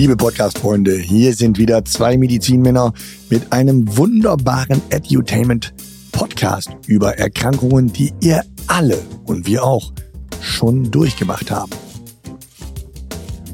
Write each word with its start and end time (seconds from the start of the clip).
Liebe 0.00 0.16
Podcast-Freunde, 0.16 0.96
hier 0.96 1.34
sind 1.34 1.58
wieder 1.58 1.84
zwei 1.84 2.16
Medizinmänner 2.16 2.94
mit 3.28 3.52
einem 3.52 3.98
wunderbaren 3.98 4.80
Edutainment-Podcast 4.88 6.70
über 6.86 7.18
Erkrankungen, 7.18 7.92
die 7.92 8.10
ihr 8.22 8.42
alle 8.66 8.98
und 9.26 9.44
wir 9.44 9.62
auch 9.62 9.92
schon 10.40 10.90
durchgemacht 10.90 11.50
haben. 11.50 11.72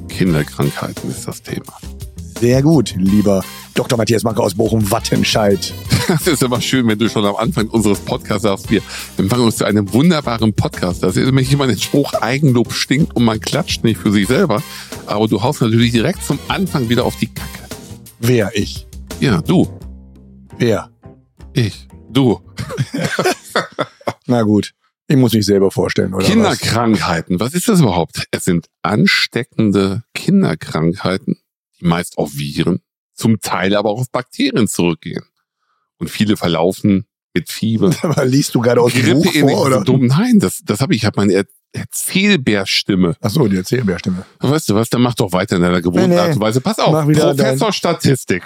Kinderkrankheiten 0.07 1.11
ist 1.11 1.27
das 1.27 1.43
Thema. 1.43 1.81
Sehr 2.39 2.63
gut, 2.63 2.95
lieber 2.97 3.43
Dr. 3.77 3.99
Matthias 3.99 4.23
Manke 4.25 4.43
aus 4.43 4.55
Bochum-Wattenscheid. 4.55 5.75
Das 6.09 6.29
ist 6.29 6.45
aber 6.45 6.61
schön, 6.61 6.87
wenn 6.87 7.01
du 7.01 7.09
schon 7.09 7.25
am 7.25 7.35
Anfang 7.35 7.67
unseres 7.67 7.99
Podcasts 7.99 8.45
sagst, 8.45 8.71
wir 8.71 8.81
empfangen 9.19 9.45
uns 9.45 9.57
zu 9.57 9.65
einem 9.65 9.93
wunderbaren 9.93 10.55
Podcast. 10.55 11.03
Das 11.03 11.17
ist 11.17 11.27
nämlich 11.27 11.53
immer 11.53 11.67
den 11.67 11.81
Spruch, 11.81 12.15
Eigenlob 12.15 12.73
stinkt 12.73 13.17
und 13.17 13.25
man 13.25 13.41
klatscht 13.41 13.83
nicht 13.83 13.99
für 13.99 14.13
sich 14.13 14.29
selber. 14.29 14.63
Aber 15.07 15.27
du 15.27 15.43
haust 15.43 15.63
natürlich 15.63 15.91
direkt 15.91 16.23
zum 16.23 16.39
Anfang 16.47 16.89
wieder 16.89 17.05
auf 17.05 17.17
die 17.17 17.27
Kacke. 17.27 17.69
Wer? 18.21 18.53
Ich. 18.55 18.87
Ja, 19.19 19.43
du. 19.43 19.69
Wer? 20.59 20.91
Ich. 21.55 21.89
Du. 22.09 22.41
Na 24.27 24.43
gut. 24.43 24.75
Ich 25.09 25.17
muss 25.17 25.33
mich 25.33 25.45
selber 25.45 25.73
vorstellen, 25.73 26.15
oder? 26.15 26.25
Kinderkrankheiten. 26.25 27.41
Was? 27.41 27.49
was 27.49 27.55
ist 27.55 27.69
das 27.69 27.81
überhaupt? 27.81 28.27
Es 28.31 28.45
sind 28.45 28.69
ansteckende 28.83 30.05
Kinderkrankheiten, 30.15 31.39
die 31.81 31.85
meist 31.85 32.17
auf 32.17 32.37
Viren, 32.37 32.81
zum 33.17 33.41
Teil 33.41 33.75
aber 33.75 33.91
auch 33.91 34.01
auf 34.01 34.11
Bakterien 34.11 34.69
zurückgehen. 34.69 35.25
Und 35.99 36.11
viele 36.11 36.37
verlaufen 36.37 37.07
mit 37.35 37.51
Fieber. 37.51 37.95
Aber 38.03 38.25
liest 38.25 38.55
du 38.55 38.61
gerade 38.61 38.81
aus 38.81 38.93
dem 38.93 39.15
Buch 39.15 39.33
vor, 39.33 39.67
oder? 39.67 39.85
Dumm. 39.85 40.07
Nein, 40.07 40.39
das, 40.39 40.63
das 40.65 40.81
habe 40.81 40.95
ich, 40.95 41.03
ich 41.03 41.07
habe 41.07 41.21
meine 41.21 41.33
er 41.33 41.45
Erzählbärstimme. 41.73 43.17
Ach 43.21 43.31
so, 43.31 43.47
die 43.49 43.57
Erzählbärstimme. 43.57 44.25
Weißt 44.41 44.71
du 44.71 44.75
was, 44.75 44.89
dann 44.89 45.03
mach 45.03 45.15
doch 45.15 45.33
weiter 45.33 45.57
in 45.57 45.63
deiner 45.63 45.83
gewohnten 45.83 46.09
nee, 46.09 46.15
nee. 46.15 46.21
Art 46.21 46.35
und 46.35 46.41
Weise. 46.41 46.63
Pass 46.63 46.79
auf, 46.79 46.93
Professor 47.05 47.35
dein... 47.35 47.73
Statistik. 47.73 48.43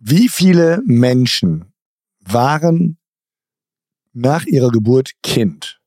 Wie 0.00 0.28
viele 0.28 0.82
Menschen 0.84 1.72
waren 2.20 2.98
nach 4.12 4.46
ihrer 4.46 4.70
Geburt 4.70 5.12
Kind 5.22 5.80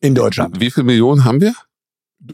in 0.00 0.14
Deutschland? 0.14 0.60
Wie 0.60 0.70
viele 0.70 0.84
Millionen 0.84 1.24
haben 1.24 1.40
wir? 1.40 1.54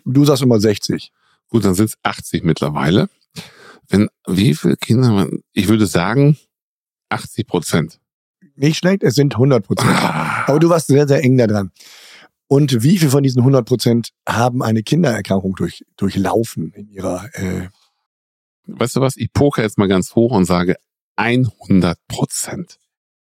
Du 0.05 0.25
sagst 0.25 0.43
immer 0.43 0.61
60. 0.61 1.13
Gut, 1.49 1.65
dann 1.65 1.75
sind 1.75 1.87
es 1.87 1.99
80 2.03 2.45
mittlerweile. 2.45 3.09
Wenn, 3.89 4.09
wie 4.27 4.55
viele 4.55 4.77
Kinder 4.77 5.11
man, 5.11 5.41
ich 5.53 5.69
würde 5.69 5.87
sagen, 5.87 6.37
80 7.09 7.47
Prozent. 7.47 8.01
Nicht 8.57 8.79
schlecht, 8.79 9.03
es 9.03 9.15
sind 9.15 9.35
100 9.35 9.67
Prozent. 9.67 9.91
Ah. 9.91 10.45
Aber 10.47 10.59
du 10.59 10.69
warst 10.69 10.87
sehr, 10.89 11.07
sehr 11.07 11.23
eng 11.23 11.37
da 11.37 11.47
dran. 11.47 11.71
Und 12.49 12.83
wie 12.83 12.99
viel 12.99 13.11
von 13.11 13.23
diesen 13.23 13.41
100 13.41 13.67
Prozent 13.67 14.11
haben 14.29 14.63
eine 14.63 14.83
Kindererkrankung 14.83 15.55
durch, 15.57 15.85
durchlaufen 15.97 16.73
in 16.73 16.89
ihrer... 16.89 17.29
Äh 17.35 17.69
weißt 18.67 18.97
du 18.97 19.01
was, 19.01 19.17
ich 19.17 19.33
poker 19.33 19.63
jetzt 19.63 19.79
mal 19.79 19.89
ganz 19.89 20.15
hoch 20.15 20.33
und 20.33 20.45
sage 20.45 20.77
100 21.17 21.99
Prozent. 22.09 22.79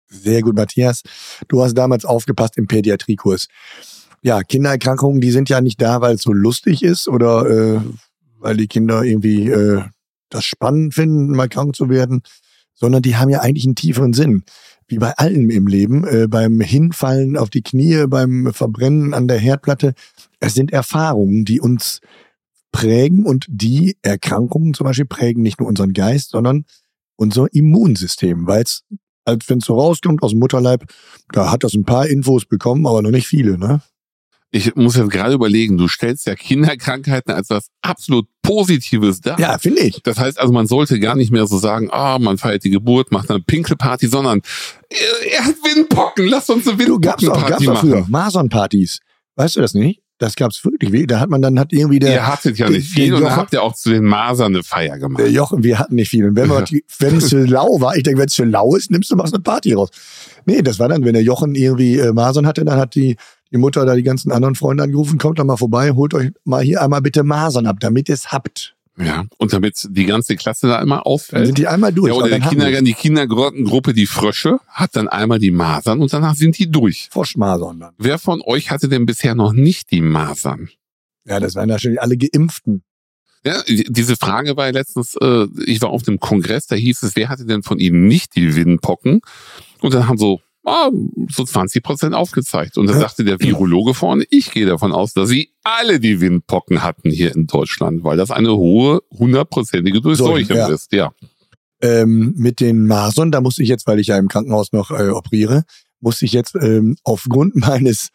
Sehr 0.08 0.42
gut, 0.42 0.56
Matthias. 0.56 1.02
Du 1.48 1.62
hast 1.62 1.74
damals 1.74 2.06
aufgepasst 2.06 2.58
im 2.58 2.68
Pädiatriekurs. 2.68 3.48
Ja, 4.22 4.42
Kindererkrankungen, 4.42 5.22
die 5.22 5.32
sind 5.32 5.50
ja 5.50 5.62
nicht 5.62 5.82
da, 5.82 6.02
weil 6.02 6.16
es 6.16 6.24
so 6.24 6.34
lustig 6.34 6.84
ist 6.84 7.08
oder 7.08 7.46
äh, 7.50 7.82
weil 8.40 8.58
die 8.58 8.68
Kinder 8.68 9.04
irgendwie 9.04 9.50
äh, 9.50 9.84
das 10.30 10.46
spannend 10.46 10.94
finden, 10.94 11.36
mal 11.36 11.50
krank 11.50 11.76
zu 11.76 11.90
werden, 11.90 12.22
sondern 12.74 13.02
die 13.02 13.16
haben 13.16 13.30
ja 13.30 13.42
eigentlich 13.42 13.66
einen 13.66 13.76
tieferen 13.76 14.14
Sinn. 14.14 14.44
Wie 14.88 15.00
bei 15.00 15.12
allem 15.14 15.50
im 15.50 15.68
Leben, 15.68 16.08
äh, 16.08 16.28
beim 16.30 16.62
Hinfallen 16.62 17.36
auf 17.36 17.50
die 17.50 17.62
Knie, 17.62 18.06
beim 18.08 18.54
Verbrennen 18.54 19.14
an 19.14 19.28
der 19.28 19.38
Herdplatte. 19.38 19.94
Es 20.40 20.54
sind 20.54 20.72
Erfahrungen, 20.72 21.44
die 21.44 21.60
uns 21.60 22.00
prägen 22.72 23.26
und 23.26 23.46
die 23.50 23.98
Erkrankungen 24.02 24.74
zum 24.74 24.86
Beispiel 24.86 25.06
prägen 25.06 25.42
nicht 25.42 25.60
nur 25.60 25.68
unseren 25.68 25.94
Geist, 25.94 26.30
sondern 26.30 26.66
unser 27.16 27.48
Immunsystem, 27.52 28.48
weil 28.48 28.64
es, 28.64 28.84
als 29.26 29.50
wenn 29.50 29.58
es 29.58 29.66
so 29.66 29.78
rauskommt 29.80 30.22
aus 30.24 30.32
dem 30.32 30.40
Mutterleib, 30.40 30.86
da 31.34 31.52
hat 31.52 31.64
das 31.64 31.74
ein 31.74 31.86
paar 31.86 32.08
Infos 32.08 32.46
bekommen, 32.46 32.86
aber 32.86 33.02
noch 33.02 33.12
nicht 33.12 33.28
viele, 33.28 33.58
ne? 33.58 33.82
Ich 34.52 34.76
muss 34.76 34.96
jetzt 34.96 35.12
gerade 35.12 35.34
überlegen, 35.34 35.78
du 35.78 35.88
stellst 35.90 36.26
ja 36.26 36.36
Kinderkrankheiten 36.36 37.34
als 37.34 37.50
was 37.50 37.68
absolut 37.82 38.28
Positives 38.42 39.20
dar. 39.20 39.38
Ja, 39.40 39.58
finde 39.58 39.82
ich. 39.82 40.02
Das 40.04 40.18
heißt 40.18 40.40
also, 40.40 40.54
man 40.54 40.68
sollte 40.68 41.00
gar 41.02 41.16
nicht 41.16 41.32
mehr 41.32 41.48
so 41.48 41.58
sagen, 41.58 41.90
ah, 41.92 42.18
man 42.18 42.38
feiert 42.38 42.64
die 42.64 42.70
Geburt, 42.70 43.12
macht 43.12 43.30
eine 43.30 43.42
Pinkelparty, 43.42 44.08
sondern 44.08 44.42
er, 44.90 45.34
er 45.34 45.46
hat 45.46 45.56
Windpocken, 45.64 46.28
lass 46.28 46.50
uns 46.50 46.66
eine 46.68 46.80
Windpockenparty 46.80 47.66
machen. 47.66 47.90
Früher 47.90 48.06
Masernpartys. 48.08 49.00
Weißt 49.36 49.58
du 49.58 49.62
das 49.62 49.74
nicht? 49.74 50.02
Das 50.20 50.36
gab's 50.36 50.64
wirklich. 50.66 51.06
Da 51.06 51.20
hat 51.20 51.30
man 51.30 51.44
dann 51.44 51.60
hat 51.60 51.72
irgendwie 51.72 52.00
der. 52.00 52.12
Ihr 52.12 52.28
hattet 52.28 52.58
ja 52.58 52.70
nicht 52.70 52.90
viel 52.90 53.14
und 53.14 53.22
dann 53.22 53.36
habt 53.36 53.54
ihr 53.54 53.62
auch 53.62 53.76
zu 53.76 53.90
den 53.90 54.04
Masern 54.04 54.56
eine 54.56 54.64
Feier 54.64 54.98
gemacht. 54.98 55.20
Der 55.20 55.30
Jochen, 55.30 55.64
wir 55.64 55.78
hatten 55.78 55.94
nicht 55.94 56.10
viel. 56.10 56.26
Und 56.26 56.36
wenn, 56.36 56.50
wenn 56.50 57.18
es 57.18 57.28
zu 57.28 57.44
lau 57.46 57.80
war, 57.80 57.96
ich 57.96 58.04
denke, 58.04 58.22
wenn 58.22 58.28
es 58.28 58.34
zu 58.34 58.44
lau 58.44 58.76
ist, 58.76 58.90
nimmst 58.90 59.12
du 59.12 59.16
machst 59.16 59.36
eine 59.36 59.44
Party 59.44 59.74
raus. 59.74 59.90
Nee, 60.46 60.64
das 60.64 60.80
war 60.80 60.90
dann, 60.90 61.06
wenn 61.06 61.14
der 61.14 61.22
Jochen 61.22 61.54
irgendwie 61.54 62.00
äh, 62.00 62.14
Masern 62.14 62.48
hatte, 62.48 62.66
dann 62.66 62.80
hat 62.80 62.96
die 62.96 63.16
die 63.52 63.58
Mutter 63.58 63.86
da 63.86 63.96
die 63.96 64.04
ganzen 64.04 64.32
anderen 64.32 64.56
Freunde 64.56 64.84
angerufen, 64.84 65.18
kommt 65.18 65.40
da 65.40 65.44
mal 65.44 65.58
vorbei, 65.58 65.92
holt 65.92 66.14
euch 66.14 66.32
mal 66.44 66.64
hier 66.64 66.82
einmal 66.82 67.02
bitte 67.02 67.24
Masern 67.24 67.66
ab, 67.66 67.78
damit 67.80 68.10
ihr 68.10 68.16
es 68.16 68.32
habt. 68.32 68.76
Ja, 69.00 69.26
und 69.38 69.54
damit 69.54 69.88
die 69.92 70.06
ganze 70.06 70.36
Klasse 70.36 70.68
da 70.68 70.80
einmal 70.80 71.02
auffällt. 71.02 71.42
Dann 71.42 71.46
sind 71.46 71.58
die 71.60 71.68
einmal 71.68 71.94
durch. 71.94 72.12
Ja, 72.12 72.18
oder 72.18 72.40
die, 72.40 72.48
Kinder, 72.48 72.82
die 72.82 72.94
Kindergruppe, 72.94 73.94
die 73.94 74.08
Frösche, 74.08 74.60
hat 74.68 74.96
dann 74.96 75.08
einmal 75.08 75.38
die 75.38 75.52
Masern 75.52 76.02
und 76.02 76.12
danach 76.12 76.34
sind 76.34 76.58
die 76.58 76.72
durch. 76.72 77.08
Froschmasern 77.12 77.80
dann. 77.80 77.94
Wer 78.00 78.18
von 78.18 78.42
euch 78.42 78.72
hatte 78.72 78.90
denn 78.90 79.06
bisher 79.06 79.36
noch 79.36 79.54
nicht 79.54 79.92
die 79.92 80.02
Masern? 80.02 80.70
Ja, 81.26 81.40
das 81.40 81.54
waren 81.54 81.70
natürlich 81.70 82.02
alle 82.02 82.18
Geimpften. 82.18 82.82
Ja, 83.46 83.62
diese 83.68 84.16
Frage 84.16 84.58
war 84.58 84.66
ja 84.66 84.72
letztens, 84.72 85.16
äh, 85.22 85.46
ich 85.66 85.82
war 85.82 85.90
auf 85.90 86.02
dem 86.02 86.20
Kongress, 86.20 86.66
da 86.66 86.76
hieß 86.76 87.04
es, 87.04 87.16
wer 87.16 87.30
hatte 87.30 87.46
denn 87.46 87.62
von 87.64 87.80
Ihnen 87.80 88.08
nicht 88.08 88.36
die 88.36 88.56
Windpocken? 88.56 89.22
Und 89.80 89.94
dann 89.94 90.08
haben 90.08 90.18
so 90.18 90.42
ah, 90.68 90.92
so 91.30 91.44
20 91.44 91.82
Prozent 91.82 92.14
aufgezeigt. 92.14 92.78
Und 92.78 92.88
da 92.88 92.94
sagte 92.94 93.24
der 93.24 93.40
Virologe 93.40 93.94
vorne, 93.94 94.26
ich 94.30 94.52
gehe 94.52 94.66
davon 94.66 94.92
aus, 94.92 95.14
dass 95.14 95.30
sie 95.30 95.54
alle 95.64 96.00
die 96.00 96.20
Windpocken 96.20 96.84
hatten 96.84 97.10
hier 97.10 97.34
in 97.34 97.48
Deutschland, 97.48 98.04
weil 98.04 98.18
das 98.18 98.32
eine 98.32 98.56
hohe, 98.56 99.02
hundertprozentige 99.18 100.02
Durchseuchung 100.02 100.58
ja. 100.58 100.68
ist, 100.68 100.92
ja. 100.92 101.12
Ähm, 101.82 102.34
mit 102.36 102.60
den 102.60 102.86
Masern, 102.86 103.32
da 103.32 103.40
musste 103.40 103.64
ich 103.64 103.70
jetzt, 103.70 103.88
weil 103.88 104.00
ich 104.00 104.08
ja 104.08 104.18
im 104.18 104.28
Krankenhaus 104.28 104.74
noch 104.74 104.92
äh, 104.92 105.10
operiere, 105.10 105.64
musste 106.00 106.26
ich 106.26 106.34
jetzt 106.34 106.56
ähm, 106.56 106.98
aufgrund 107.04 107.56
meines 107.68 108.10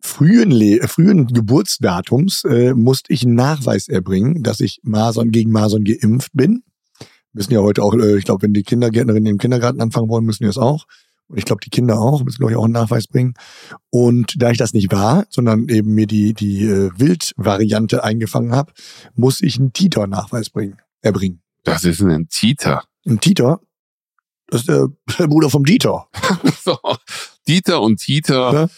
frühen, 0.00 0.50
Le 0.50 0.86
frühen 0.86 1.26
Geburtsdatums 1.26 2.44
äh, 2.44 2.74
musste 2.74 3.12
ich 3.12 3.24
einen 3.24 3.34
Nachweis 3.34 3.88
erbringen, 3.88 4.42
dass 4.42 4.60
ich 4.60 4.80
Masern 4.82 5.30
gegen 5.30 5.50
Masern 5.50 5.84
geimpft 5.84 6.32
bin. 6.34 6.62
Müssen 7.32 7.54
ja 7.54 7.60
heute 7.60 7.82
auch, 7.82 7.94
äh, 7.94 8.18
ich 8.18 8.24
glaube, 8.24 8.42
wenn 8.42 8.52
die 8.52 8.62
Kindergärtnerinnen 8.62 9.32
im 9.32 9.38
Kindergarten 9.38 9.80
anfangen 9.80 10.08
wollen, 10.08 10.24
müssen 10.24 10.44
die 10.44 10.48
das 10.48 10.58
auch. 10.58 10.86
Und 11.28 11.38
ich 11.38 11.44
glaube, 11.44 11.60
die 11.64 11.70
Kinder 11.70 11.98
auch, 11.98 12.22
müssen, 12.22 12.38
glaube 12.38 12.52
ich, 12.52 12.56
auch 12.56 12.64
einen 12.64 12.72
Nachweis 12.72 13.06
bringen. 13.06 13.34
Und 13.90 14.34
da 14.36 14.50
ich 14.50 14.58
das 14.58 14.74
nicht 14.74 14.92
war, 14.92 15.26
sondern 15.30 15.68
eben 15.68 15.94
mir 15.94 16.06
die, 16.06 16.34
die 16.34 16.64
äh, 16.64 16.90
Wildvariante 16.96 18.04
eingefangen 18.04 18.52
habe, 18.52 18.72
muss 19.14 19.40
ich 19.42 19.58
einen 19.58 19.72
Titer-Nachweis 19.72 20.50
bringen, 20.50 20.76
erbringen. 21.00 21.40
Das 21.62 21.84
ist 21.84 22.02
ein 22.02 22.28
Titer. 22.28 22.84
Ein 23.06 23.20
Titer? 23.20 23.60
Das 24.48 24.60
ist 24.62 24.68
der, 24.68 24.88
der 25.18 25.26
Bruder 25.26 25.50
vom 25.50 25.64
Dieter. 25.64 26.08
so, 26.64 26.78
Dieter 27.48 27.80
und 27.80 28.00
Titer. 28.00 28.52
Ja? 28.52 28.68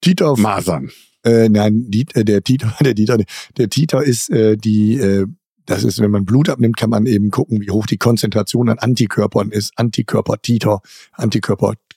Titer. 0.00 0.36
Masern. 0.36 0.90
Äh, 1.24 1.48
nein, 1.48 1.90
äh, 2.14 2.24
der 2.24 2.42
Titer, 2.42 2.74
der 2.80 2.94
Dieter, 2.94 3.18
der 3.56 3.70
Titer 3.70 4.02
ist 4.02 4.30
äh, 4.30 4.56
die 4.56 4.98
äh, 4.98 5.26
das 5.66 5.82
ist, 5.82 5.98
wenn 5.98 6.10
man 6.10 6.24
Blut 6.24 6.48
abnimmt, 6.50 6.76
kann 6.76 6.90
man 6.90 7.06
eben 7.06 7.30
gucken, 7.30 7.60
wie 7.60 7.70
hoch 7.70 7.86
die 7.86 7.96
Konzentration 7.96 8.68
an 8.68 8.78
Antikörpern 8.78 9.50
ist. 9.50 9.72
Antikörper-Titer, 9.76 10.82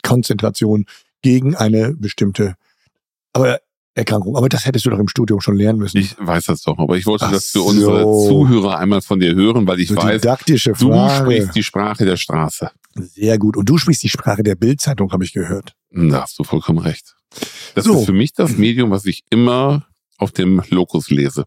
Antikörperkonzentration 0.04 0.86
gegen 1.22 1.56
eine 1.56 1.94
bestimmte 1.94 2.56
aber 3.34 3.60
Erkrankung. 3.94 4.36
Aber 4.36 4.48
das 4.48 4.66
hättest 4.66 4.86
du 4.86 4.92
doch 4.92 5.00
im 5.00 5.08
Studium 5.08 5.42
schon 5.42 5.58
lernen 5.58 5.80
müssen. 5.80 5.98
Ich 5.98 6.16
weiß 6.20 6.46
das 6.46 6.62
doch, 6.62 6.78
aber 6.78 6.98
ich 6.98 7.06
wollte 7.08 7.26
Ach 7.26 7.32
das 7.32 7.48
für 7.50 7.64
unsere 7.64 8.04
so. 8.04 8.28
Zuhörer 8.28 8.78
einmal 8.78 9.02
von 9.02 9.20
dir 9.20 9.34
hören, 9.34 9.68
weil 9.68 9.80
ich 9.80 9.90
so 9.90 9.96
weiß, 9.96 10.22
Frage. 10.22 10.54
du 10.80 11.10
sprichst 11.10 11.56
die 11.56 11.64
Sprache 11.64 12.06
der 12.06 12.18
Straße. 12.18 12.70
Sehr 12.96 13.40
gut. 13.40 13.58
Und 13.58 13.68
du 13.68 13.78
sprichst 13.78 14.04
die 14.04 14.10
Sprache 14.10 14.44
der 14.44 14.56
Bildzeitung, 14.56 15.12
habe 15.12 15.24
ich 15.24 15.34
gehört. 15.34 15.74
Da 15.92 16.22
hast 16.22 16.38
du 16.38 16.44
vollkommen 16.44 16.80
recht. 16.80 17.16
Das 17.74 17.86
so. 17.86 18.00
ist 18.00 18.06
für 18.06 18.14
mich 18.14 18.34
das 18.34 18.58
Medium, 18.58 18.92
was 18.92 19.06
ich 19.06 19.24
immer 19.32 19.88
auf 20.18 20.32
dem 20.32 20.62
Lokus 20.70 21.10
lese. 21.10 21.46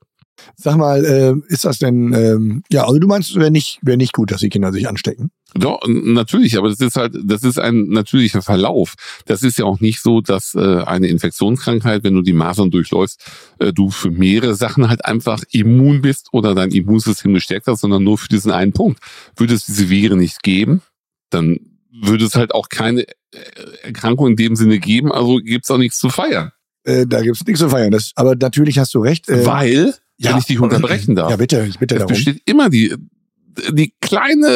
Sag 0.56 0.76
mal, 0.76 1.05
äh, 1.05 1.35
ist 1.53 1.64
das 1.64 1.79
denn, 1.79 2.12
ähm, 2.14 2.62
ja, 2.70 2.85
also 2.85 2.99
du 2.99 3.06
meinst, 3.06 3.31
es 3.31 3.37
wäre 3.37 3.50
nicht, 3.50 3.79
wäre 3.82 3.96
nicht 3.96 4.12
gut, 4.12 4.32
dass 4.32 4.41
die 4.41 4.49
Kinder 4.49 4.73
sich 4.73 4.88
anstecken? 4.88 5.31
Doch, 5.55 5.81
natürlich, 5.87 6.56
aber 6.56 6.69
das 6.69 6.81
ist 6.81 6.97
halt, 6.97 7.17
das 7.25 7.43
ist 7.43 7.58
ein 7.58 7.88
natürlicher 7.88 8.43
Verlauf. 8.43 8.94
Das 9.26 9.43
ist 9.43 9.58
ja 9.58 9.64
auch 9.64 9.81
nicht 9.81 10.00
so, 10.00 10.20
dass 10.20 10.55
äh, 10.55 10.82
eine 10.85 11.08
Infektionskrankheit, 11.08 12.05
wenn 12.05 12.14
du 12.14 12.23
die 12.23 12.32
Masern 12.32 12.70
durchläufst, 12.70 13.25
äh, 13.58 13.73
du 13.73 13.91
für 13.91 14.11
mehrere 14.11 14.55
Sachen 14.55 14.88
halt 14.88 15.05
einfach 15.05 15.43
immun 15.50 16.02
bist 16.02 16.29
oder 16.32 16.55
dein 16.55 16.70
Immunsystem 16.70 17.35
gestärkt 17.35 17.67
hast, 17.67 17.81
sondern 17.81 18.05
nur 18.05 18.19
für 18.19 18.29
diesen 18.29 18.52
einen 18.52 18.73
Punkt. 18.73 19.00
Würde 19.37 19.55
es 19.55 19.67
diese 19.67 19.91
Viren 19.91 20.20
nicht 20.20 20.43
geben, 20.43 20.82
dann 21.31 21.58
würde 21.93 22.25
es 22.25 22.37
halt 22.37 22.55
auch 22.55 22.69
keine 22.69 23.03
äh, 23.03 23.14
Erkrankung 23.82 24.29
in 24.29 24.37
dem 24.37 24.56
Sinne 24.56 24.79
geben, 24.79 25.11
also 25.11 25.37
gibt 25.37 25.64
es 25.64 25.70
auch 25.70 25.79
nichts 25.79 25.99
zu 25.99 26.11
feiern. 26.11 26.53
Äh, 26.85 27.06
da 27.06 27.23
gibt 27.23 27.37
es 27.37 27.46
nichts 27.46 27.61
zu 27.61 27.69
feiern. 27.69 27.91
Das, 27.91 28.12
aber 28.14 28.37
natürlich 28.37 28.79
hast 28.79 28.94
du 28.94 29.00
recht. 29.00 29.29
Äh, 29.29 29.44
Weil 29.44 29.94
wenn 30.19 30.38
ich 30.38 30.44
dich 30.44 30.61
unterbrechen 30.61 31.17
darf. 31.17 31.31
Ja, 31.31 31.37
bitte, 31.37 31.67
ich 31.69 31.79
bitte 31.79 31.94
es 31.94 32.00
darum. 32.00 32.14
besteht 32.14 32.43
immer 32.44 32.69
die, 32.69 32.94
die 33.73 33.93
kleine 34.00 34.49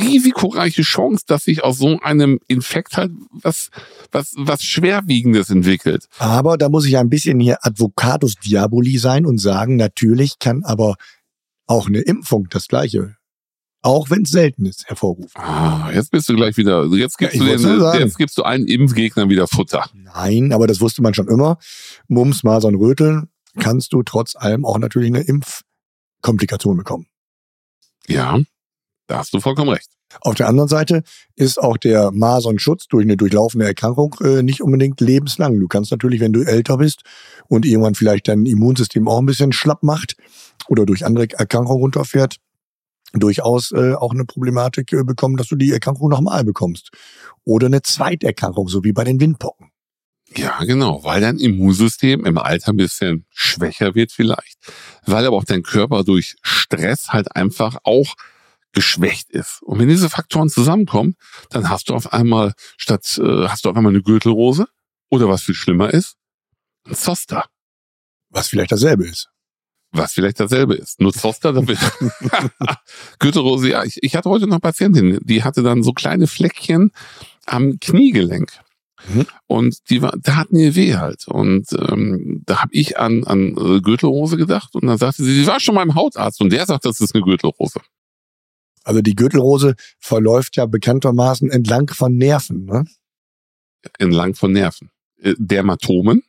risikoreiche 0.00 0.82
Chance, 0.82 1.24
dass 1.26 1.44
sich 1.44 1.64
aus 1.64 1.78
so 1.78 1.98
einem 2.00 2.38
Infekt 2.46 2.96
halt 2.96 3.10
was, 3.30 3.70
was, 4.12 4.32
was 4.36 4.62
Schwerwiegendes 4.62 5.50
entwickelt. 5.50 6.06
Aber 6.18 6.58
da 6.58 6.68
muss 6.68 6.86
ich 6.86 6.98
ein 6.98 7.08
bisschen 7.08 7.40
hier 7.40 7.58
Advocatus 7.62 8.34
Diaboli 8.36 8.98
sein 8.98 9.26
und 9.26 9.38
sagen, 9.38 9.76
natürlich 9.76 10.38
kann 10.38 10.62
aber 10.64 10.96
auch 11.66 11.86
eine 11.86 12.00
Impfung 12.00 12.48
das 12.50 12.68
Gleiche, 12.68 13.16
auch 13.82 14.10
wenn 14.10 14.22
es 14.22 14.30
selten 14.30 14.66
ist, 14.66 14.86
hervorrufen. 14.88 15.40
Ah, 15.40 15.90
jetzt 15.92 16.10
bist 16.10 16.28
du 16.28 16.36
gleich 16.36 16.56
wieder, 16.56 16.84
jetzt 16.86 17.16
gibst, 17.18 17.36
Ja, 17.36 17.40
du, 17.42 17.46
den, 17.46 17.80
sagen. 17.80 17.98
jetzt 18.00 18.18
gibst 18.18 18.36
du 18.36 18.42
allen 18.42 18.66
Impfgegnern 18.66 19.28
wieder 19.30 19.46
Futter. 19.46 19.88
Nein, 19.94 20.52
aber 20.52 20.66
das 20.66 20.80
wusste 20.80 21.02
man 21.02 21.14
schon 21.14 21.28
immer. 21.28 21.58
Mumps, 22.08 22.42
Masern, 22.42 22.74
Röteln 22.74 23.28
kannst 23.58 23.92
du 23.92 24.02
trotz 24.02 24.36
allem 24.36 24.64
auch 24.64 24.78
natürlich 24.78 25.08
eine 25.08 25.22
Impfkomplikation 25.22 26.76
bekommen. 26.76 27.06
Ja, 28.08 28.38
da 29.06 29.18
hast 29.18 29.34
du 29.34 29.40
vollkommen 29.40 29.70
recht. 29.70 29.90
Auf 30.20 30.34
der 30.34 30.48
anderen 30.48 30.68
Seite 30.68 31.02
ist 31.34 31.60
auch 31.60 31.76
der 31.76 32.10
Masernschutz 32.12 32.86
durch 32.86 33.04
eine 33.04 33.16
durchlaufende 33.16 33.66
Erkrankung 33.66 34.14
äh, 34.20 34.42
nicht 34.42 34.62
unbedingt 34.62 35.00
lebenslang. 35.00 35.58
Du 35.58 35.66
kannst 35.66 35.90
natürlich, 35.90 36.20
wenn 36.20 36.32
du 36.32 36.42
älter 36.42 36.76
bist 36.76 37.02
und 37.48 37.66
irgendwann 37.66 37.94
vielleicht 37.94 38.28
dein 38.28 38.46
Immunsystem 38.46 39.08
auch 39.08 39.18
ein 39.18 39.26
bisschen 39.26 39.52
schlapp 39.52 39.82
macht 39.82 40.16
oder 40.68 40.86
durch 40.86 41.04
andere 41.04 41.28
Erkrankungen 41.32 41.80
runterfährt, 41.80 42.36
durchaus 43.12 43.72
äh, 43.72 43.94
auch 43.94 44.12
eine 44.12 44.24
Problematik 44.24 44.92
äh, 44.92 45.04
bekommen, 45.04 45.36
dass 45.36 45.48
du 45.48 45.56
die 45.56 45.72
Erkrankung 45.72 46.10
nochmal 46.10 46.44
bekommst. 46.44 46.90
Oder 47.44 47.66
eine 47.66 47.82
Zweiterkrankung, 47.82 48.68
so 48.68 48.84
wie 48.84 48.92
bei 48.92 49.04
den 49.04 49.20
Windpocken. 49.20 49.70
Ja, 50.36 50.58
genau, 50.64 51.04
weil 51.04 51.20
dein 51.20 51.38
Immunsystem 51.38 52.24
im 52.24 52.38
Alter 52.38 52.72
ein 52.72 52.76
bisschen 52.76 53.24
schwächer 53.30 53.94
wird 53.94 54.10
vielleicht, 54.10 54.56
weil 55.06 55.24
aber 55.26 55.36
auch 55.36 55.44
dein 55.44 55.62
Körper 55.62 56.02
durch 56.02 56.34
Stress 56.42 57.08
halt 57.10 57.36
einfach 57.36 57.76
auch 57.84 58.14
geschwächt 58.72 59.30
ist. 59.30 59.62
Und 59.62 59.78
wenn 59.78 59.88
diese 59.88 60.10
Faktoren 60.10 60.48
zusammenkommen, 60.48 61.14
dann 61.50 61.68
hast 61.68 61.88
du 61.88 61.94
auf 61.94 62.12
einmal 62.12 62.54
statt 62.76 63.18
äh, 63.22 63.46
hast 63.48 63.64
du 63.64 63.70
auf 63.70 63.76
einmal 63.76 63.92
eine 63.92 64.02
Gürtelrose 64.02 64.66
oder 65.10 65.28
was 65.28 65.42
viel 65.42 65.54
schlimmer 65.54 65.94
ist, 65.94 66.16
ein 66.86 66.94
Zoster, 66.96 67.44
Was 68.30 68.48
vielleicht 68.48 68.72
dasselbe 68.72 69.06
ist. 69.06 69.28
was 69.92 70.12
vielleicht 70.14 70.40
dasselbe 70.40 70.74
ist. 70.74 71.00
Nur 71.00 71.12
Zoster, 71.12 71.52
damit 71.52 71.78
Gürtelrose. 73.20 73.70
Ja, 73.70 73.84
ich, 73.84 73.98
ich 74.02 74.16
hatte 74.16 74.28
heute 74.28 74.48
noch 74.48 74.60
Patientin, 74.60 75.20
die 75.22 75.44
hatte 75.44 75.62
dann 75.62 75.84
so 75.84 75.92
kleine 75.92 76.26
Fleckchen 76.26 76.90
am 77.46 77.78
Kniegelenk. 77.78 78.50
Mhm. 79.08 79.26
Und 79.46 79.90
die 79.90 80.02
war, 80.02 80.14
da 80.18 80.36
hatten 80.36 80.56
ihr 80.56 80.74
weh 80.74 80.94
halt. 80.94 81.26
Und 81.28 81.66
ähm, 81.72 82.42
da 82.46 82.62
habe 82.62 82.72
ich 82.72 82.98
an, 82.98 83.24
an 83.24 83.54
Gürtelrose 83.82 84.36
gedacht 84.36 84.74
und 84.74 84.86
dann 84.86 84.98
sagte 84.98 85.22
sie, 85.24 85.34
sie 85.34 85.46
war 85.46 85.60
schon 85.60 85.74
beim 85.74 85.94
Hautarzt 85.94 86.40
und 86.40 86.52
der 86.52 86.66
sagt, 86.66 86.84
das 86.84 87.00
ist 87.00 87.14
eine 87.14 87.24
Gürtelrose. 87.24 87.80
Also 88.84 89.00
die 89.00 89.14
Gürtelrose 89.14 89.74
verläuft 89.98 90.56
ja 90.56 90.66
bekanntermaßen 90.66 91.50
entlang 91.50 91.88
von 91.88 92.16
Nerven. 92.16 92.66
Ne? 92.66 92.84
Entlang 93.98 94.34
von 94.34 94.52
Nerven. 94.52 94.90
Äh, 95.20 95.34
Dermatomen. 95.38 96.22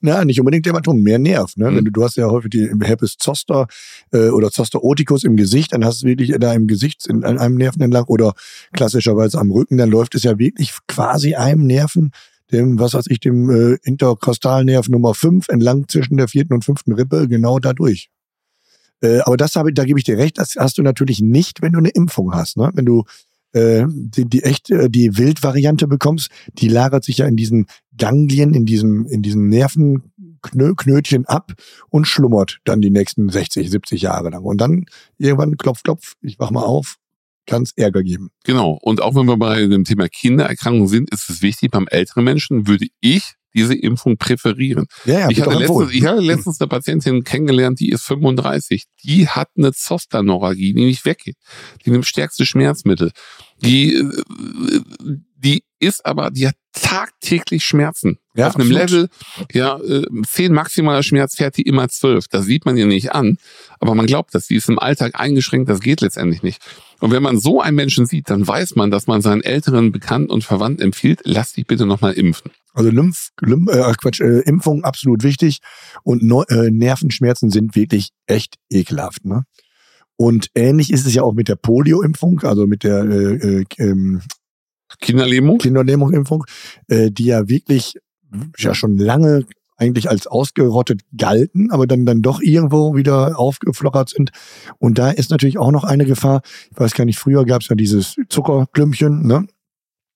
Na, 0.00 0.24
nicht 0.24 0.38
unbedingt 0.40 0.66
Dermatom, 0.66 1.02
mehr 1.02 1.18
Nerv. 1.18 1.56
Ne? 1.56 1.70
Mhm. 1.70 1.76
Wenn 1.76 1.84
du, 1.86 1.90
du 1.90 2.04
hast 2.04 2.16
ja 2.16 2.26
häufig 2.26 2.50
die 2.50 2.70
Herpes 2.82 3.16
zoster 3.18 3.66
äh, 4.12 4.28
oder 4.28 4.50
Zoster 4.50 4.84
oticus 4.84 5.24
im 5.24 5.36
Gesicht, 5.36 5.72
dann 5.72 5.84
hast 5.84 6.02
du 6.02 6.06
es 6.06 6.10
wirklich 6.10 6.34
da 6.38 6.52
im 6.52 6.66
Gesicht 6.66 7.06
in, 7.06 7.24
an 7.24 7.38
einem 7.38 7.56
Nerven 7.56 7.82
entlang 7.82 8.04
oder 8.04 8.34
klassischerweise 8.72 9.38
am 9.38 9.50
Rücken, 9.50 9.78
dann 9.78 9.90
läuft 9.90 10.14
es 10.14 10.22
ja 10.22 10.38
wirklich 10.38 10.72
quasi 10.86 11.34
einem 11.34 11.66
Nerven, 11.66 12.10
dem, 12.52 12.78
was 12.78 12.94
weiß 12.94 13.06
ich, 13.08 13.20
dem 13.20 13.50
äh, 13.50 13.78
Interkostalnerv 13.82 14.88
Nummer 14.88 15.14
5 15.14 15.48
entlang 15.48 15.88
zwischen 15.88 16.16
der 16.16 16.28
vierten 16.28 16.54
und 16.54 16.64
fünften 16.64 16.92
Rippe, 16.92 17.26
genau 17.26 17.58
da 17.58 17.72
durch. 17.72 18.10
Äh, 19.02 19.20
aber 19.20 19.36
das 19.36 19.56
habe 19.56 19.70
ich, 19.70 19.74
da 19.74 19.84
gebe 19.84 19.98
ich 19.98 20.04
dir 20.04 20.18
recht, 20.18 20.38
das 20.38 20.54
hast 20.56 20.78
du 20.78 20.82
natürlich 20.82 21.20
nicht, 21.20 21.62
wenn 21.62 21.72
du 21.72 21.78
eine 21.78 21.90
Impfung 21.90 22.32
hast. 22.34 22.56
Ne? 22.56 22.70
Wenn 22.74 22.84
du 22.84 23.04
äh, 23.56 23.86
die, 23.88 24.26
die 24.28 24.42
echt 24.42 24.70
äh, 24.70 24.90
die 24.90 25.16
Wildvariante 25.16 25.86
bekommst, 25.88 26.30
die 26.54 26.68
lagert 26.68 27.04
sich 27.04 27.18
ja 27.18 27.26
in 27.26 27.36
diesen 27.36 27.66
Ganglien, 27.96 28.52
in 28.52 28.66
diesen, 28.66 29.06
in 29.06 29.22
diesen 29.22 29.48
Nervenknötchen 29.48 31.24
ab 31.24 31.52
und 31.88 32.06
schlummert 32.06 32.58
dann 32.64 32.82
die 32.82 32.90
nächsten 32.90 33.30
60, 33.30 33.70
70 33.70 34.02
Jahre 34.02 34.30
lang. 34.30 34.42
Und 34.42 34.60
dann 34.60 34.84
irgendwann 35.16 35.56
klopf, 35.56 35.82
klopf, 35.82 36.12
ich 36.20 36.38
wach 36.38 36.50
mal 36.50 36.64
auf, 36.64 36.96
kann 37.46 37.62
es 37.62 37.72
Ärger 37.76 38.02
geben. 38.02 38.28
Genau. 38.44 38.78
Und 38.82 39.00
auch 39.00 39.14
wenn 39.14 39.26
wir 39.26 39.38
bei 39.38 39.66
dem 39.66 39.84
Thema 39.84 40.08
Kindererkrankungen 40.08 40.88
sind, 40.88 41.10
ist 41.10 41.30
es 41.30 41.40
wichtig, 41.40 41.70
beim 41.70 41.86
älteren 41.88 42.24
Menschen 42.24 42.66
würde 42.66 42.88
ich 43.00 43.36
diese 43.56 43.74
Impfung 43.74 44.18
präferieren. 44.18 44.86
Ja, 45.06 45.20
ja, 45.20 45.30
ich, 45.30 45.40
hatte 45.40 45.58
letztens, 45.58 45.92
ich 45.92 46.04
hatte 46.04 46.20
letztens 46.20 46.60
eine 46.60 46.68
Patientin 46.68 47.24
kennengelernt, 47.24 47.80
die 47.80 47.88
ist 47.88 48.02
35. 48.02 48.84
Die 49.02 49.28
hat 49.28 49.48
eine 49.56 49.72
Zosternoralgie, 49.72 50.74
die 50.74 50.84
nicht 50.84 51.06
weggeht. 51.06 51.36
Die 51.84 51.90
nimmt 51.90 52.04
stärkste 52.04 52.44
Schmerzmittel. 52.44 53.12
Die, 53.62 54.02
die 55.36 55.64
ist 55.78 56.04
aber, 56.04 56.30
die 56.30 56.48
hat 56.48 56.56
tagtäglich 56.72 57.64
Schmerzen. 57.64 58.18
Ja, 58.34 58.48
Auf 58.48 58.56
einem 58.56 58.70
absolut. 58.70 58.90
Level, 58.90 59.08
ja, 59.52 59.78
äh, 59.78 60.04
10 60.26 60.52
maximaler 60.52 61.02
Schmerz 61.02 61.36
fährt 61.36 61.56
die 61.56 61.62
immer 61.62 61.88
12. 61.88 62.28
Das 62.28 62.44
sieht 62.44 62.66
man 62.66 62.76
ihr 62.76 62.86
nicht 62.86 63.12
an. 63.12 63.38
Aber 63.80 63.94
man 63.94 64.06
glaubt 64.06 64.34
das. 64.34 64.46
Die 64.46 64.56
ist 64.56 64.68
im 64.68 64.78
Alltag 64.78 65.18
eingeschränkt. 65.18 65.70
Das 65.70 65.80
geht 65.80 66.00
letztendlich 66.00 66.42
nicht. 66.42 66.60
Und 67.00 67.12
wenn 67.12 67.22
man 67.22 67.38
so 67.38 67.60
einen 67.60 67.76
Menschen 67.76 68.06
sieht, 68.06 68.30
dann 68.30 68.46
weiß 68.46 68.76
man, 68.76 68.90
dass 68.90 69.06
man 69.06 69.22
seinen 69.22 69.42
älteren 69.42 69.92
Bekannten 69.92 70.30
und 70.30 70.44
Verwandten 70.44 70.82
empfiehlt, 70.82 71.20
lass 71.24 71.52
dich 71.52 71.66
bitte 71.66 71.86
nochmal 71.86 72.12
impfen. 72.12 72.50
Also 72.74 72.90
Lymph, 72.90 73.30
Lymph 73.40 73.70
äh, 73.70 73.92
Quatsch, 73.94 74.20
äh, 74.20 74.40
Impfung 74.40 74.84
absolut 74.84 75.22
wichtig 75.22 75.60
und 76.02 76.22
Neu 76.22 76.42
äh, 76.48 76.70
Nervenschmerzen 76.70 77.50
sind 77.50 77.74
wirklich 77.74 78.10
echt 78.26 78.56
ekelhaft. 78.70 79.24
Ne? 79.24 79.44
Und 80.16 80.48
ähnlich 80.54 80.92
ist 80.92 81.06
es 81.06 81.14
ja 81.14 81.22
auch 81.22 81.34
mit 81.34 81.48
der 81.48 81.56
Polio-Impfung, 81.56 82.40
also 82.40 82.66
mit 82.66 82.84
der 82.84 83.04
äh, 83.04 83.34
äh, 83.34 83.64
ähm, 83.78 84.22
Kinderlähmung? 85.00 85.58
Kinderlähmungsimpfung, 85.58 86.44
äh, 86.88 87.10
die 87.10 87.26
ja 87.26 87.48
wirklich 87.48 87.98
ja 88.58 88.74
schon 88.74 88.96
lange 88.96 89.44
eigentlich 89.76 90.08
als 90.08 90.26
ausgerottet 90.26 91.02
galten, 91.16 91.70
aber 91.70 91.86
dann 91.86 92.06
dann 92.06 92.22
doch 92.22 92.40
irgendwo 92.40 92.96
wieder 92.96 93.38
aufgeflockert 93.38 94.08
sind. 94.08 94.30
Und 94.78 94.98
da 94.98 95.10
ist 95.10 95.30
natürlich 95.30 95.58
auch 95.58 95.70
noch 95.70 95.84
eine 95.84 96.06
Gefahr. 96.06 96.40
Ich 96.70 96.80
weiß 96.80 96.94
gar 96.94 97.04
nicht, 97.04 97.18
früher 97.18 97.44
gab 97.44 97.62
es 97.62 97.68
ja 97.68 97.76
dieses 97.76 98.16
Zuckerklümpchen, 98.28 99.26
ne? 99.26 99.46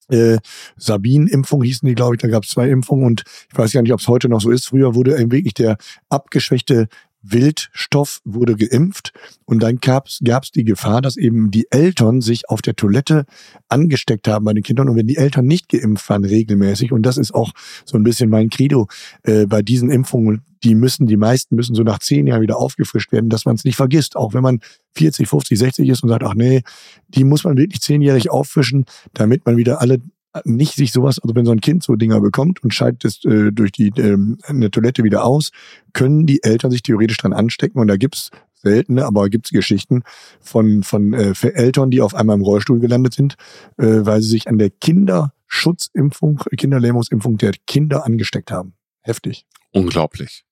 Äh, 0.09 0.39
Sabin-Impfung 0.77 1.63
hießen 1.63 1.87
die, 1.87 1.95
glaube 1.95 2.17
ich, 2.17 2.21
da 2.21 2.27
gab 2.27 2.43
es 2.43 2.51
zwei 2.51 2.69
Impfungen 2.69 3.07
und 3.07 3.23
ich 3.53 3.57
weiß 3.57 3.73
gar 3.73 3.83
nicht, 3.83 3.93
ob 3.93 4.01
es 4.01 4.09
heute 4.09 4.29
noch 4.29 4.41
so 4.41 4.51
ist. 4.51 4.67
Früher 4.67 4.97
wurde 4.97 5.13
wirklich 5.31 5.55
der 5.55 5.77
abgeschwächte 6.09 6.89
Wildstoff 7.23 8.21
wurde 8.25 8.57
geimpft 8.57 9.13
und 9.45 9.63
dann 9.63 9.79
gab 9.79 10.07
es 10.07 10.51
die 10.53 10.65
Gefahr, 10.65 11.03
dass 11.03 11.17
eben 11.17 11.51
die 11.51 11.67
Eltern 11.71 12.21
sich 12.21 12.49
auf 12.49 12.63
der 12.63 12.77
Toilette 12.77 13.27
angesteckt 13.69 14.29
haben 14.29 14.45
bei 14.45 14.55
den 14.55 14.63
Kindern. 14.63 14.89
Und 14.89 14.97
wenn 14.97 15.07
die 15.07 15.17
Eltern 15.17 15.47
nicht 15.47 15.69
geimpft 15.69 16.09
waren 16.09 16.25
regelmäßig 16.25 16.93
und 16.93 17.03
das 17.03 17.19
ist 17.19 17.35
auch 17.35 17.53
so 17.85 17.97
ein 17.97 18.03
bisschen 18.03 18.31
mein 18.31 18.49
Credo 18.49 18.89
äh, 19.23 19.47
bei 19.47 19.63
diesen 19.63 19.91
Impfungen, 19.91 20.43
die 20.63 20.75
müssen, 20.75 21.07
die 21.07 21.17
meisten 21.17 21.57
müssen 21.57 21.75
so 21.75 21.83
nach 21.83 21.99
zehn 21.99 22.27
Jahren 22.27 22.43
wieder 22.43 22.59
aufgefrischt 22.59 23.13
werden, 23.13 23.31
dass 23.31 23.45
man 23.45 23.55
es 23.55 23.65
nicht 23.65 23.77
vergisst, 23.77 24.17
auch 24.17 24.35
wenn 24.35 24.43
man 24.43 24.61
40, 24.95 25.29
50, 25.29 25.59
60 25.59 25.89
ist 25.89 26.03
und 26.03 26.09
sagt, 26.09 26.23
ach 26.23 26.35
nee, 26.35 26.63
die 27.09 27.25
muss 27.25 27.45
man 27.45 27.57
wirklich 27.57 27.81
zehnjährig 27.81 28.31
auffrischen, 28.31 28.85
damit 29.15 29.47
man 29.47 29.57
wieder 29.57 29.81
alle 29.81 30.01
nicht 30.45 30.75
sich 30.75 30.93
sowas, 30.93 31.19
also 31.19 31.35
wenn 31.35 31.45
so 31.47 31.53
ein 31.53 31.61
Kind 31.61 31.83
so 31.83 31.97
Dinger 31.97 32.21
bekommt 32.21 32.63
und 32.63 32.73
scheidet 32.73 33.05
es 33.05 33.25
äh, 33.25 33.51
durch 33.53 33.73
die 33.73 33.89
ähm, 33.97 34.39
eine 34.45 34.71
Toilette 34.71 35.03
wieder 35.03 35.25
aus, 35.25 35.51
können 35.93 36.27
die 36.27 36.43
Eltern 36.43 36.71
sich 36.71 36.83
theoretisch 36.83 37.17
dran 37.19 37.33
anstecken 37.33 37.81
und 37.81 37.89
da 37.89 37.97
gibt's 37.97 38.31
seltene, 38.55 39.07
aber 39.07 39.29
gibt's 39.29 39.51
Geschichten 39.51 40.03
von 40.41 40.83
von 40.83 41.13
äh, 41.15 41.35
für 41.35 41.55
Eltern, 41.55 41.91
die 41.91 42.01
auf 42.01 42.15
einmal 42.15 42.37
im 42.37 42.43
Rollstuhl 42.43 42.79
gelandet 42.79 43.15
sind, 43.15 43.35
äh, 43.79 43.85
weil 43.87 44.23
sie 44.23 44.29
sich 44.29 44.49
an 44.49 44.59
der 44.59 44.71
Kinderschutzimpfung, 44.71 46.41
Kinderlähmungsimpfung 46.57 47.39
der 47.39 47.53
Kinder 47.67 48.05
angesteckt 48.05 48.51
haben. 48.53 48.75
Heftig. 49.01 49.47
Unglaublich. 49.73 50.45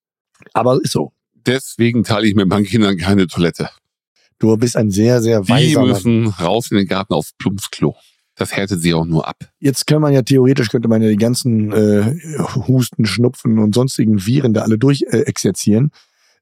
Aber 0.53 0.79
ist 0.81 0.91
so. 0.91 1.13
Deswegen 1.45 2.03
teile 2.03 2.27
ich 2.27 2.35
mit 2.35 2.47
meinen 2.47 2.65
Kindern 2.65 2.97
keine 2.97 3.27
Toilette. 3.27 3.69
Du 4.39 4.55
bist 4.57 4.75
ein 4.77 4.89
sehr, 4.89 5.21
sehr 5.21 5.41
Die 5.41 5.49
weiser 5.49 5.81
Mann. 5.81 5.89
müssen 5.89 6.27
raus 6.27 6.71
in 6.71 6.77
den 6.77 6.87
Garten 6.87 7.13
aufs 7.13 7.33
Plumpsklo. 7.33 7.95
Das 8.39 8.55
härtet 8.55 8.81
sie 8.81 8.93
auch 8.93 9.03
nur 9.03 9.27
ab. 9.27 9.35
Jetzt 9.59 9.85
kann 9.85 10.01
man 10.01 10.13
ja 10.13 10.21
theoretisch, 10.21 10.69
könnte 10.69 10.87
man 10.87 11.01
ja 11.01 11.09
die 11.09 11.17
ganzen 11.17 11.73
äh, 11.73 12.15
Husten, 12.69 13.05
Schnupfen 13.05 13.59
und 13.59 13.75
sonstigen 13.75 14.25
Viren 14.25 14.53
da 14.53 14.61
alle 14.61 14.77
durch 14.77 15.03
äh. 15.09 15.29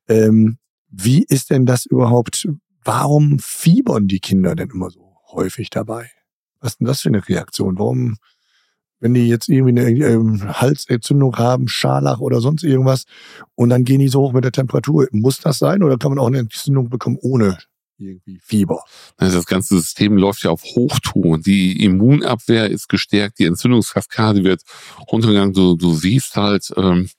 Ähm, 0.07 0.57
wie 0.91 1.23
ist 1.23 1.49
denn 1.49 1.65
das 1.65 1.87
überhaupt? 1.87 2.47
Warum 2.83 3.39
fiebern 3.39 4.07
die 4.07 4.19
Kinder 4.19 4.53
denn 4.53 4.69
immer 4.69 4.91
so 4.91 5.15
häufig 5.31 5.71
dabei? 5.71 6.11
Was 6.59 6.73
ist 6.73 6.81
denn 6.81 6.87
das 6.87 7.01
für 7.01 7.09
eine 7.09 7.27
Reaktion? 7.27 7.79
Warum, 7.79 8.17
wenn 8.99 9.15
die 9.15 9.27
jetzt 9.27 9.49
irgendwie 9.49 9.81
eine 9.81 9.89
ähm, 9.89 10.53
Halsentzündung 10.61 11.35
haben, 11.37 11.67
Scharlach 11.67 12.19
oder 12.19 12.41
sonst 12.41 12.63
irgendwas, 12.63 13.05
und 13.55 13.69
dann 13.69 13.85
gehen 13.85 14.01
die 14.01 14.07
so 14.07 14.21
hoch 14.21 14.33
mit 14.33 14.43
der 14.43 14.51
Temperatur? 14.51 15.07
Muss 15.13 15.39
das 15.39 15.57
sein 15.57 15.81
oder 15.81 15.97
kann 15.97 16.11
man 16.11 16.19
auch 16.19 16.27
eine 16.27 16.37
Entzündung 16.37 16.91
bekommen 16.91 17.17
ohne 17.19 17.57
irgendwie 17.97 18.39
Fieber? 18.43 18.83
Also 19.17 19.37
Das 19.37 19.45
ganze 19.45 19.77
System 19.77 20.17
läuft 20.17 20.43
ja 20.43 20.51
auf 20.51 20.63
Hochtouren. 20.63 21.41
Die 21.41 21.83
Immunabwehr 21.83 22.69
ist 22.69 22.89
gestärkt, 22.89 23.39
die 23.39 23.45
Entzündungskaskade 23.45 24.43
wird 24.43 24.61
runtergegangen. 25.11 25.53
Du, 25.53 25.75
du 25.75 25.93
siehst 25.95 26.35
halt, 26.35 26.71
ähm, 26.77 27.09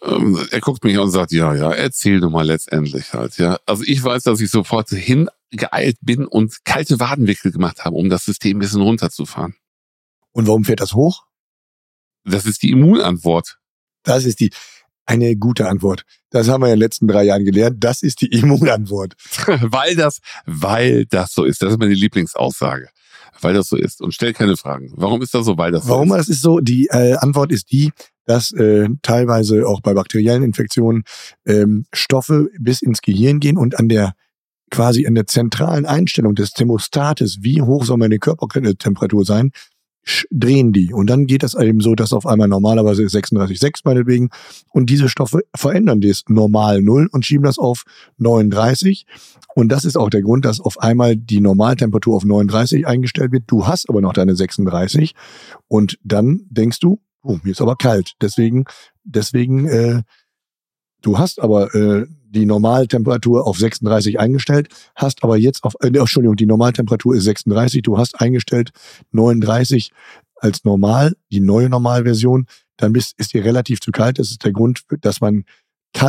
Ähm, 0.00 0.38
er 0.52 0.60
guckt 0.60 0.84
mich 0.84 0.96
an 0.96 1.04
und 1.06 1.10
sagt, 1.10 1.32
ja, 1.32 1.52
ja, 1.56 1.72
erzähl 1.72 2.20
du 2.20 2.30
mal 2.30 2.46
letztendlich 2.46 3.14
halt, 3.14 3.36
ja. 3.38 3.58
Also 3.66 3.82
ich 3.84 4.00
weiß, 4.00 4.22
dass 4.22 4.40
ich 4.40 4.48
sofort 4.48 4.90
hingeeilt 4.90 5.96
bin 6.02 6.24
und 6.24 6.64
kalte 6.64 7.00
Wadenwickel 7.00 7.50
gemacht 7.50 7.84
habe, 7.84 7.96
um 7.96 8.08
das 8.08 8.24
System 8.24 8.58
ein 8.58 8.60
bisschen 8.60 8.80
runterzufahren. 8.80 9.56
Und 10.30 10.46
warum 10.46 10.64
fährt 10.64 10.78
das 10.78 10.94
hoch? 10.94 11.24
Das 12.24 12.46
ist 12.46 12.62
die 12.62 12.70
Immunantwort. 12.70 13.58
Das 14.04 14.24
ist 14.24 14.38
die, 14.38 14.52
eine 15.08 15.36
gute 15.36 15.68
Antwort. 15.68 16.02
Das 16.30 16.48
haben 16.48 16.60
wir 16.60 16.66
in 16.66 16.74
den 16.74 16.80
letzten 16.80 17.08
drei 17.08 17.24
Jahren 17.24 17.44
gelernt. 17.44 17.76
Das 17.80 18.02
ist 18.02 18.20
die 18.20 18.26
Immunantwort. 18.38 19.14
weil 19.62 19.96
das, 19.96 20.20
weil 20.46 21.06
das 21.06 21.32
so 21.32 21.44
ist. 21.44 21.62
Das 21.62 21.72
ist 21.72 21.78
meine 21.78 21.94
Lieblingsaussage. 21.94 22.88
Weil 23.40 23.54
das 23.54 23.68
so 23.68 23.76
ist. 23.76 24.02
Und 24.02 24.12
stell 24.12 24.32
keine 24.32 24.56
Fragen. 24.56 24.92
Warum 24.96 25.22
ist 25.22 25.34
das 25.34 25.46
so? 25.46 25.56
Weil 25.56 25.72
das 25.72 25.84
so 25.84 25.90
Warum 25.90 26.10
ist. 26.10 26.16
das 26.18 26.28
ist 26.28 26.42
so? 26.42 26.60
Die 26.60 26.88
äh, 26.88 27.14
Antwort 27.14 27.52
ist 27.52 27.70
die, 27.70 27.92
dass 28.26 28.52
äh, 28.52 28.88
teilweise 29.02 29.66
auch 29.66 29.80
bei 29.80 29.94
bakteriellen 29.94 30.42
Infektionen 30.42 31.04
ähm, 31.46 31.86
Stoffe 31.92 32.50
bis 32.58 32.82
ins 32.82 33.00
Gehirn 33.00 33.40
gehen 33.40 33.56
und 33.56 33.78
an 33.78 33.88
der 33.88 34.12
quasi 34.70 35.06
an 35.06 35.14
der 35.14 35.26
zentralen 35.26 35.86
Einstellung 35.86 36.34
des 36.34 36.52
Thermostates, 36.52 37.38
wie 37.40 37.62
hoch 37.62 37.84
soll 37.84 37.96
meine 37.96 38.18
Körpertemperatur 38.18 39.24
sein, 39.24 39.52
drehen 40.30 40.72
die. 40.72 40.92
Und 40.92 41.08
dann 41.08 41.26
geht 41.26 41.42
das 41.42 41.54
eben 41.54 41.80
so, 41.80 41.94
dass 41.94 42.12
auf 42.12 42.26
einmal 42.26 42.48
normalerweise 42.48 43.02
36,6 43.02 43.80
meinetwegen. 43.84 44.30
Und 44.72 44.90
diese 44.90 45.08
Stoffe 45.08 45.40
verändern 45.54 46.00
das 46.00 46.24
normal 46.28 46.82
Null 46.82 47.08
und 47.10 47.24
schieben 47.26 47.44
das 47.44 47.58
auf 47.58 47.84
39. 48.18 49.06
Und 49.54 49.70
das 49.70 49.84
ist 49.84 49.96
auch 49.96 50.10
der 50.10 50.22
Grund, 50.22 50.44
dass 50.44 50.60
auf 50.60 50.78
einmal 50.78 51.16
die 51.16 51.40
Normaltemperatur 51.40 52.16
auf 52.16 52.24
39 52.24 52.86
eingestellt 52.86 53.32
wird. 53.32 53.44
Du 53.46 53.66
hast 53.66 53.88
aber 53.88 54.00
noch 54.00 54.12
deine 54.12 54.36
36. 54.36 55.14
Und 55.66 55.98
dann 56.02 56.40
denkst 56.50 56.80
du, 56.80 57.00
oh, 57.22 57.38
mir 57.42 57.52
ist 57.52 57.60
aber 57.60 57.76
kalt. 57.76 58.14
Deswegen, 58.20 58.64
deswegen, 59.04 59.66
äh, 59.66 60.02
du 61.02 61.18
hast 61.18 61.40
aber 61.40 61.74
äh, 61.74 62.06
die 62.30 62.46
Normaltemperatur 62.46 63.46
auf 63.46 63.58
36 63.58 64.20
eingestellt, 64.20 64.68
hast 64.94 65.24
aber 65.24 65.36
jetzt 65.36 65.64
auf, 65.64 65.74
äh, 65.80 65.86
Entschuldigung, 65.86 66.36
die 66.36 66.46
Normaltemperatur 66.46 67.14
ist 67.14 67.24
36, 67.24 67.82
du 67.82 67.98
hast 67.98 68.20
eingestellt 68.20 68.70
39 69.12 69.90
als 70.36 70.64
normal, 70.64 71.16
die 71.32 71.40
neue 71.40 71.68
Normalversion, 71.68 72.46
dann 72.76 72.92
bist, 72.92 73.18
ist 73.18 73.34
dir 73.34 73.44
relativ 73.44 73.80
zu 73.80 73.90
kalt. 73.90 74.18
Das 74.18 74.30
ist 74.30 74.44
der 74.44 74.52
Grund, 74.52 74.82
dass 75.00 75.20
man 75.20 75.44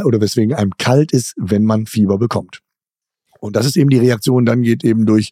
oder 0.03 0.21
weswegen 0.21 0.53
einem 0.53 0.71
kalt 0.77 1.11
ist, 1.11 1.33
wenn 1.37 1.63
man 1.63 1.87
Fieber 1.87 2.19
bekommt. 2.19 2.61
Und 3.39 3.55
das 3.55 3.65
ist 3.65 3.77
eben 3.77 3.89
die 3.89 3.97
Reaktion, 3.97 4.45
dann 4.45 4.61
geht 4.61 4.83
eben 4.83 5.05
durch 5.05 5.31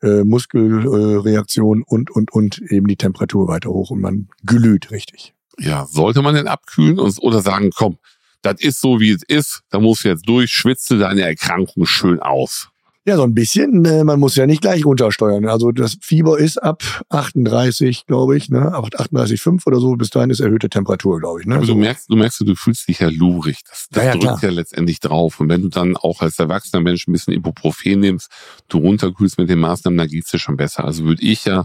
äh, 0.00 0.22
Muskelreaktion 0.22 1.80
äh, 1.80 1.84
und, 1.86 2.10
und, 2.10 2.32
und 2.32 2.62
eben 2.70 2.86
die 2.86 2.96
Temperatur 2.96 3.48
weiter 3.48 3.70
hoch 3.70 3.90
und 3.90 4.00
man 4.00 4.28
glüht 4.44 4.92
richtig. 4.92 5.34
Ja, 5.58 5.86
sollte 5.86 6.22
man 6.22 6.36
denn 6.36 6.46
abkühlen 6.46 7.00
und, 7.00 7.20
oder 7.20 7.42
sagen, 7.42 7.70
komm, 7.74 7.98
das 8.42 8.60
ist 8.60 8.80
so, 8.80 9.00
wie 9.00 9.10
es 9.10 9.22
ist, 9.24 9.62
da 9.70 9.80
musst 9.80 10.04
du 10.04 10.08
jetzt 10.08 10.28
durch, 10.28 10.50
schwitze 10.52 10.98
deine 10.98 11.22
Erkrankung 11.22 11.86
schön 11.86 12.20
aus. 12.20 12.68
Ja, 13.04 13.16
so 13.16 13.22
ein 13.22 13.32
bisschen. 13.32 13.86
Äh, 13.86 14.04
man 14.04 14.20
muss 14.20 14.36
ja 14.36 14.46
nicht 14.46 14.60
gleich 14.60 14.84
runtersteuern. 14.84 15.46
Also 15.48 15.72
das 15.72 15.96
Fieber 16.02 16.38
ist 16.38 16.58
ab 16.58 16.82
38, 17.08 18.04
glaube 18.04 18.36
ich, 18.36 18.50
ne? 18.50 18.74
ab 18.74 18.88
38,5 18.94 19.66
oder 19.66 19.80
so. 19.80 19.94
Bis 19.96 20.10
dahin 20.10 20.28
ist 20.28 20.40
erhöhte 20.40 20.68
Temperatur, 20.68 21.18
glaube 21.18 21.40
ich. 21.40 21.46
Ne? 21.46 21.54
Aber 21.56 21.64
so. 21.64 21.72
du 21.72 21.78
merkst, 21.78 22.10
du 22.10 22.16
merkst, 22.16 22.40
du 22.46 22.54
fühlst 22.54 22.86
dich 22.86 22.98
ja 22.98 23.08
lurig. 23.08 23.60
Das, 23.66 23.86
das 23.90 24.02
Ja, 24.04 24.08
ja, 24.08 24.12
drückt 24.12 24.24
klar. 24.24 24.38
ja 24.42 24.50
letztendlich 24.50 25.00
drauf. 25.00 25.40
Und 25.40 25.48
wenn 25.48 25.62
du 25.62 25.68
dann 25.68 25.96
auch 25.96 26.20
als 26.20 26.38
erwachsener 26.38 26.82
Mensch 26.82 27.08
ein 27.08 27.12
bisschen 27.12 27.32
Ibuprofen 27.32 28.00
nimmst, 28.00 28.30
du 28.68 28.76
runterkühlst 28.76 29.38
mit 29.38 29.48
den 29.48 29.60
Maßnahmen, 29.60 29.96
dann 29.96 30.08
geht's 30.08 30.30
dir 30.30 30.38
schon 30.38 30.58
besser. 30.58 30.84
Also 30.84 31.04
würde 31.04 31.22
ich 31.22 31.46
ja, 31.46 31.64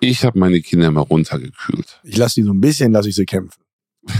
ich 0.00 0.24
habe 0.24 0.40
meine 0.40 0.60
Kinder 0.60 0.90
mal 0.90 1.02
runtergekühlt. 1.02 2.00
Ich 2.02 2.16
lasse 2.16 2.40
die 2.40 2.42
so 2.42 2.52
ein 2.52 2.60
bisschen, 2.60 2.90
lasse 2.90 3.10
ich 3.10 3.14
sie 3.14 3.26
kämpfen. 3.26 3.60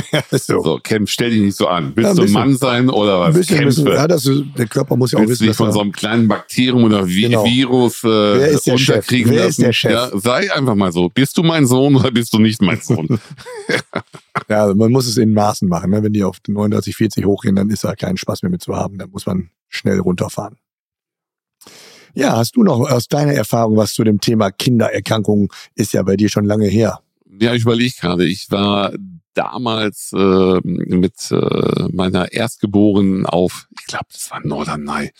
so. 0.30 0.62
So, 0.62 0.78
kämpf, 0.82 1.10
stell 1.10 1.30
dich 1.30 1.40
nicht 1.40 1.56
so 1.56 1.68
an. 1.68 1.92
Willst 1.94 2.10
Ja, 2.10 2.14
du 2.14 2.22
ein. 2.22 2.32
Mann 2.32 2.56
sein 2.56 2.88
oder 2.90 3.20
was? 3.20 3.34
Bisschen, 3.34 3.58
Kämpfe. 3.58 3.82
bisschen, 3.82 3.96
ja, 3.96 4.06
das 4.08 4.28
der 4.56 4.66
Körper 4.66 4.96
muss 4.96 5.12
ja 5.12 5.18
auch 5.18 5.22
Willst 5.22 5.30
du 5.30 5.32
wissen, 5.32 5.42
dich 5.44 5.50
dass 5.50 5.56
von 5.58 5.72
so 5.72 5.80
einem 5.80 5.92
kleinen 5.92 6.28
Bakterium 6.28 6.84
oder 6.84 7.06
Vi 7.06 7.22
Genau. 7.22 7.44
Virus 7.44 8.02
äh, 8.04 8.08
Wer 8.08 8.48
ist 8.48 8.66
der 8.66 8.78
Chef? 8.78 8.96
unterkriegen 8.96 9.30
Wer 9.32 9.38
lassen? 9.44 9.48
ist 9.50 9.60
der 9.62 9.72
Chef? 9.72 9.92
Ja, 9.92 10.10
sei 10.18 10.52
einfach 10.52 10.74
mal 10.74 10.92
so. 10.92 11.08
Bist 11.08 11.36
du 11.38 11.42
mein 11.42 11.66
Sohn 11.66 11.94
oder 11.96 12.10
bist 12.10 12.32
du 12.34 12.38
nicht 12.38 12.60
mein 12.62 12.80
Sohn? 12.80 13.06
ja, 14.48 14.62
also 14.64 14.74
man 14.74 14.90
muss 14.92 15.06
es 15.06 15.16
in 15.16 15.32
Maßen 15.34 15.68
machen. 15.68 15.90
Ne? 15.90 16.02
Wenn 16.02 16.12
die 16.12 16.24
auf 16.24 16.38
39, 16.46 16.96
40 16.96 17.24
hochgehen, 17.26 17.56
dann 17.56 17.70
ist 17.70 17.84
da 17.84 17.94
kein 17.94 18.16
Spaß 18.16 18.42
mehr 18.42 18.50
mit 18.50 18.62
zu 18.62 18.76
haben. 18.76 18.98
Dann 18.98 19.10
muss 19.10 19.26
man 19.26 19.50
schnell 19.68 19.98
runterfahren. 20.00 20.56
Ja, 22.14 22.36
hast 22.36 22.56
du 22.56 22.62
noch 22.62 22.78
aus 22.90 23.08
deiner 23.08 23.32
Erfahrung 23.32 23.76
was 23.76 23.94
zu 23.94 24.04
dem 24.04 24.20
Thema 24.20 24.50
Kindererkrankungen? 24.50 25.48
Ist 25.74 25.94
ja 25.94 26.02
bei 26.02 26.16
dir 26.16 26.28
schon 26.28 26.44
lange 26.44 26.66
her. 26.66 27.00
Ja, 27.40 27.54
ich 27.54 27.62
überlege 27.62 27.94
gerade. 27.98 28.26
Ich 28.26 28.50
war 28.50 28.92
damals 29.34 30.12
äh, 30.14 30.60
mit 30.62 31.30
äh, 31.30 31.88
meiner 31.92 32.32
Erstgeborenen 32.32 33.26
auf, 33.26 33.68
ich 33.78 33.86
glaube, 33.86 34.06
das 34.12 34.30
war 34.30 34.40
Norderney. 34.44 35.10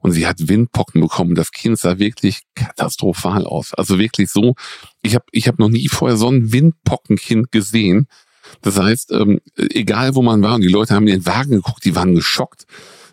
Und 0.00 0.12
sie 0.12 0.26
hat 0.26 0.48
Windpocken 0.48 1.00
bekommen. 1.00 1.34
Das 1.34 1.52
Kind 1.52 1.78
sah 1.78 1.98
wirklich 1.98 2.42
katastrophal 2.54 3.46
aus. 3.46 3.74
Also 3.74 3.98
wirklich 3.98 4.30
so. 4.30 4.54
Ich 5.02 5.14
habe 5.14 5.24
ich 5.32 5.48
hab 5.48 5.58
noch 5.58 5.68
nie 5.68 5.88
vorher 5.88 6.16
so 6.16 6.28
ein 6.28 6.52
Windpockenkind 6.52 7.52
gesehen. 7.52 8.08
Das 8.60 8.78
heißt, 8.78 9.12
ähm, 9.12 9.40
egal 9.56 10.14
wo 10.14 10.22
man 10.22 10.42
war, 10.42 10.56
und 10.56 10.62
die 10.62 10.68
Leute 10.68 10.94
haben 10.94 11.06
in 11.06 11.20
den 11.20 11.26
Wagen 11.26 11.52
geguckt, 11.52 11.84
die 11.84 11.96
waren 11.96 12.14
geschockt. 12.14 12.66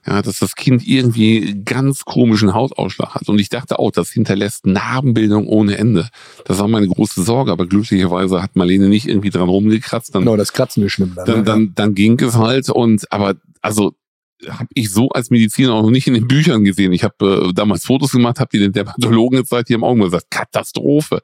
Ja, 0.06 0.22
dass 0.22 0.40
das 0.40 0.56
Kind 0.56 0.88
irgendwie 0.88 1.62
ganz 1.66 2.06
komischen 2.06 2.54
Hautausschlag 2.54 3.16
hat. 3.16 3.30
Und 3.30 3.40
ich 3.40 3.50
dachte 3.50 3.80
auch, 3.80 3.92
das 3.92 4.10
hinterlässt 4.10 4.66
Narbenbildung 4.66 5.48
ohne 5.48 5.78
Ende. 5.78 6.10
Das 6.46 6.60
war 6.60 6.68
meine 6.68 6.88
große 6.88 7.24
Sorge, 7.24 7.52
aber 7.52 7.68
glücklicherweise 7.68 8.42
hat 8.42 8.56
Marlene 8.56 8.88
nicht 8.88 9.08
irgendwie 9.08 9.30
dran 9.30 9.50
rumgekratzt. 9.50 10.16
Dann, 10.16 10.24
Genau, 10.24 10.38
das 10.38 10.54
Kratzen 10.54 10.84
ist 10.84 10.94
schlimm. 10.94 11.14
Dann, 11.16 11.26
dann, 11.26 11.38
ne? 11.38 11.44
dann, 11.44 11.72
dann 11.76 11.96
ging 11.96 12.20
es 12.22 12.36
halt. 12.36 12.70
Und 12.70 13.12
aber 13.12 13.36
also 13.62 13.94
habe 14.48 14.70
ich 14.74 14.92
so 14.92 15.10
als 15.10 15.30
Mediziner 15.30 15.74
auch 15.74 15.84
noch 15.84 15.90
nicht 15.90 16.08
in 16.08 16.14
den 16.14 16.28
Büchern 16.28 16.64
gesehen. 16.64 16.94
Ich 16.94 17.04
habe 17.04 17.50
äh, 17.50 17.54
damals 17.54 17.86
Fotos 17.86 18.12
gemacht, 18.12 18.40
habe 18.40 18.50
die 18.54 18.60
den 18.60 18.72
Dermatologen 18.72 19.40
gezeigt, 19.40 19.70
die 19.70 19.74
haben 19.74 19.84
auch 19.84 19.92
immer 19.92 20.06
gesagt, 20.06 20.32
Katastrophe. 20.32 21.22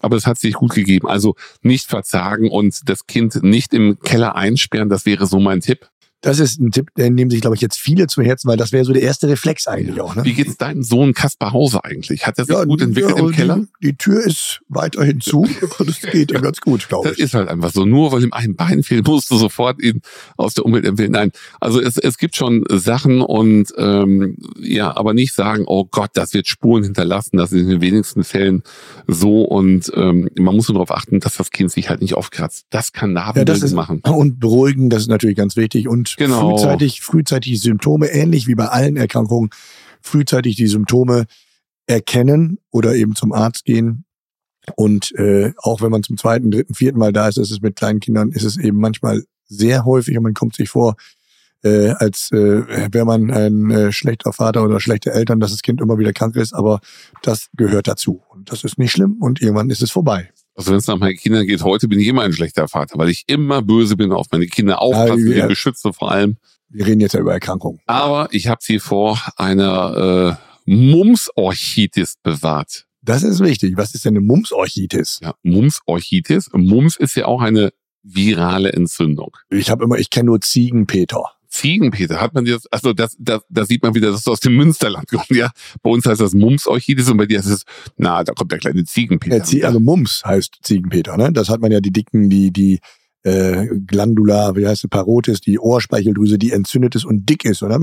Aber 0.00 0.16
es 0.16 0.26
hat 0.26 0.38
sich 0.38 0.54
gut 0.54 0.74
gegeben. 0.74 1.08
Also 1.08 1.36
nicht 1.62 1.86
verzagen 1.86 2.50
und 2.50 2.88
das 2.88 3.06
Kind 3.06 3.42
nicht 3.42 3.72
im 3.72 3.98
Keller 4.00 4.36
einsperren, 4.36 4.88
das 4.88 5.06
wäre 5.06 5.26
so 5.26 5.40
mein 5.40 5.60
Tipp. 5.60 5.88
Das 6.22 6.38
ist 6.38 6.60
ein 6.60 6.70
Tipp, 6.70 6.90
den 6.96 7.14
nehmen 7.14 7.30
sich, 7.30 7.40
glaube 7.40 7.56
ich, 7.56 7.62
jetzt 7.62 7.78
viele 7.78 8.06
zu 8.06 8.20
Herzen, 8.22 8.48
weil 8.48 8.56
das 8.58 8.72
wäre 8.72 8.84
so 8.84 8.92
der 8.92 9.02
erste 9.02 9.28
Reflex 9.28 9.66
eigentlich 9.66 10.00
auch. 10.00 10.14
Ne? 10.14 10.24
Wie 10.24 10.34
geht's 10.34 10.56
deinem 10.58 10.82
Sohn 10.82 11.14
Kaspar 11.14 11.52
Hause 11.52 11.82
eigentlich? 11.84 12.26
Hat 12.26 12.38
er 12.38 12.44
sich 12.44 12.54
Ja, 12.54 12.64
gut 12.64 12.82
entwickelt 12.82 13.16
ja, 13.16 13.24
im 13.24 13.32
Keller? 13.32 13.56
Die, 13.82 13.86
die 13.88 13.96
Tür 13.96 14.20
ist 14.24 14.60
weiterhin 14.68 15.20
zu. 15.20 15.46
Das 15.78 16.00
geht 16.02 16.30
ihm 16.30 16.42
ganz 16.42 16.60
gut, 16.60 16.88
glaube 16.88 17.08
Das 17.08 17.18
ich. 17.18 17.24
ist 17.24 17.34
halt 17.34 17.48
einfach 17.48 17.72
so. 17.72 17.84
Nur 17.86 18.12
weil 18.12 18.22
ihm 18.22 18.32
ein 18.32 18.54
Bein 18.54 18.82
fehlt, 18.82 19.06
musst 19.06 19.30
du 19.30 19.36
sofort 19.36 19.80
ihn 19.82 20.02
aus 20.36 20.54
der 20.54 20.66
Umwelt 20.66 20.84
empfehlen. 20.84 21.12
Nein, 21.12 21.32
also 21.58 21.80
es, 21.80 21.96
es 21.96 22.18
gibt 22.18 22.36
schon 22.36 22.64
Sachen 22.70 23.22
und 23.22 23.72
ähm, 23.78 24.36
ja, 24.58 24.94
aber 24.96 25.14
nicht 25.14 25.32
sagen, 25.34 25.64
oh 25.66 25.86
Gott, 25.90 26.10
das 26.14 26.34
wird 26.34 26.48
Spuren 26.48 26.84
hinterlassen. 26.84 27.38
Das 27.38 27.52
ist 27.52 27.62
in 27.62 27.68
den 27.68 27.80
wenigsten 27.80 28.24
Fällen 28.24 28.62
so 29.06 29.42
und 29.42 29.90
ähm, 29.94 30.28
man 30.38 30.54
muss 30.54 30.68
nur 30.68 30.74
darauf 30.74 30.90
achten, 30.90 31.20
dass 31.20 31.36
das 31.36 31.50
Kind 31.50 31.70
sich 31.72 31.88
halt 31.88 32.02
nicht 32.02 32.14
aufkratzt. 32.14 32.66
Das 32.70 32.92
kann 32.92 33.10
Ja, 33.16 33.32
das 33.32 33.34
Narbenbildung 33.36 33.64
ist, 33.64 33.72
machen. 33.74 34.00
und 34.00 34.38
beruhigen, 34.40 34.90
das 34.90 35.02
ist 35.02 35.08
natürlich 35.08 35.36
ganz 35.36 35.56
wichtig. 35.56 35.88
Und 35.88 36.09
Genau. 36.16 36.56
frühzeitig, 36.56 37.00
frühzeitig 37.00 37.52
die 37.52 37.58
Symptome, 37.58 38.08
ähnlich 38.08 38.46
wie 38.46 38.54
bei 38.54 38.68
allen 38.68 38.96
Erkrankungen, 38.96 39.50
frühzeitig 40.00 40.56
die 40.56 40.66
Symptome 40.66 41.26
erkennen 41.86 42.58
oder 42.70 42.94
eben 42.94 43.14
zum 43.14 43.32
Arzt 43.32 43.64
gehen. 43.64 44.04
Und 44.76 45.12
äh, 45.16 45.52
auch 45.56 45.80
wenn 45.82 45.90
man 45.90 46.02
zum 46.02 46.16
zweiten, 46.16 46.50
dritten, 46.50 46.74
vierten 46.74 46.98
Mal 46.98 47.12
da 47.12 47.28
ist, 47.28 47.38
ist 47.38 47.50
es 47.50 47.60
mit 47.60 47.76
kleinen 47.76 48.00
Kindern, 48.00 48.30
ist 48.30 48.44
es 48.44 48.56
eben 48.56 48.78
manchmal 48.78 49.24
sehr 49.46 49.84
häufig 49.84 50.16
und 50.16 50.22
man 50.22 50.34
kommt 50.34 50.54
sich 50.54 50.68
vor, 50.68 50.96
äh, 51.62 51.90
als 51.90 52.30
äh, 52.32 52.92
wäre 52.92 53.04
man 53.04 53.30
ein 53.30 53.70
äh, 53.70 53.92
schlechter 53.92 54.32
Vater 54.32 54.64
oder 54.64 54.80
schlechte 54.80 55.12
Eltern, 55.12 55.40
dass 55.40 55.50
das 55.50 55.62
Kind 55.62 55.80
immer 55.80 55.98
wieder 55.98 56.12
krank 56.12 56.36
ist, 56.36 56.54
aber 56.54 56.80
das 57.22 57.48
gehört 57.56 57.88
dazu. 57.88 58.22
Und 58.28 58.50
das 58.50 58.64
ist 58.64 58.78
nicht 58.78 58.92
schlimm 58.92 59.16
und 59.20 59.42
irgendwann 59.42 59.70
ist 59.70 59.82
es 59.82 59.90
vorbei. 59.90 60.30
Also 60.60 60.72
wenn 60.72 60.78
es 60.78 60.86
nach 60.86 60.98
meinen 60.98 61.16
Kindern 61.16 61.46
geht, 61.46 61.62
heute 61.64 61.88
bin 61.88 61.98
ich 61.98 62.06
immer 62.06 62.22
ein 62.22 62.32
schlechter 62.32 62.68
Vater, 62.68 62.98
weil 62.98 63.08
ich 63.08 63.24
immer 63.28 63.62
böse 63.62 63.96
bin, 63.96 64.12
auf 64.12 64.26
meine 64.30 64.46
Kinder 64.46 64.82
aufpasse, 64.82 65.20
Ja, 65.30 65.36
ja. 65.38 65.46
beschütze 65.46 65.92
vor 65.92 66.10
allem. 66.12 66.36
Wir 66.68 66.86
reden 66.86 67.00
jetzt 67.00 67.14
ja 67.14 67.20
über 67.20 67.32
Erkrankungen. 67.32 67.80
Aber 67.86 68.28
ich 68.32 68.46
habe 68.48 68.60
sie 68.62 68.78
vor 68.78 69.18
einer 69.36 70.38
äh, 70.66 70.70
Mumps-Orchitis 70.70 72.16
bewahrt. 72.22 72.86
Das 73.02 73.22
ist 73.22 73.40
wichtig. 73.40 73.76
Was 73.76 73.94
ist 73.94 74.04
denn 74.04 74.12
eine 74.16 74.20
Mumpsorchitis? 74.20 75.20
Ja, 75.22 75.34
Mumps-Orchitis. 75.42 76.50
Mumps 76.52 76.96
ist 76.96 77.14
ja 77.16 77.24
auch 77.24 77.40
eine 77.40 77.70
virale 78.02 78.72
Entzündung. 78.72 79.36
Ich 79.48 79.70
habe 79.70 79.84
immer, 79.84 79.98
ich 79.98 80.10
kenne 80.10 80.26
nur 80.26 80.40
Ziegenpeter. 80.40 81.24
Ziegenpeter 81.50 82.20
hat 82.20 82.32
man 82.32 82.46
jetzt, 82.46 82.72
also 82.72 82.92
das, 82.92 83.16
das, 83.18 83.42
da 83.48 83.64
sieht 83.64 83.82
man 83.82 83.94
wieder, 83.94 84.10
dass 84.10 84.22
du 84.22 84.30
aus 84.30 84.40
dem 84.40 84.56
Münsterland 84.56 85.08
kommst, 85.08 85.30
ja. 85.30 85.50
Bei 85.82 85.90
uns 85.90 86.06
heißt 86.06 86.20
das 86.20 86.32
Mumps-Orchitis 86.32 87.10
und 87.10 87.16
bei 87.16 87.26
dir 87.26 87.38
heißt 87.38 87.50
es, 87.50 87.64
na, 87.96 88.22
da 88.24 88.32
kommt 88.32 88.52
der 88.52 88.58
kleine 88.58 88.84
Ziegenpeter. 88.84 89.44
Ja, 89.56 89.66
also 89.66 89.80
Mumps 89.80 90.24
heißt 90.24 90.58
Ziegenpeter, 90.62 91.16
ne? 91.16 91.32
Das 91.32 91.48
hat 91.48 91.60
man 91.60 91.72
ja 91.72 91.80
die 91.80 91.92
dicken, 91.92 92.30
die, 92.30 92.50
die 92.52 92.80
äh, 93.22 93.66
Glandula, 93.86 94.56
wie 94.56 94.66
heißt 94.66 94.84
es, 94.84 94.90
Parotis, 94.90 95.40
die 95.40 95.58
Ohrspeicheldrüse, 95.58 96.38
die 96.38 96.52
entzündet 96.52 96.94
ist 96.94 97.04
und 97.04 97.28
dick 97.28 97.44
ist. 97.44 97.62
Oder? 97.62 97.78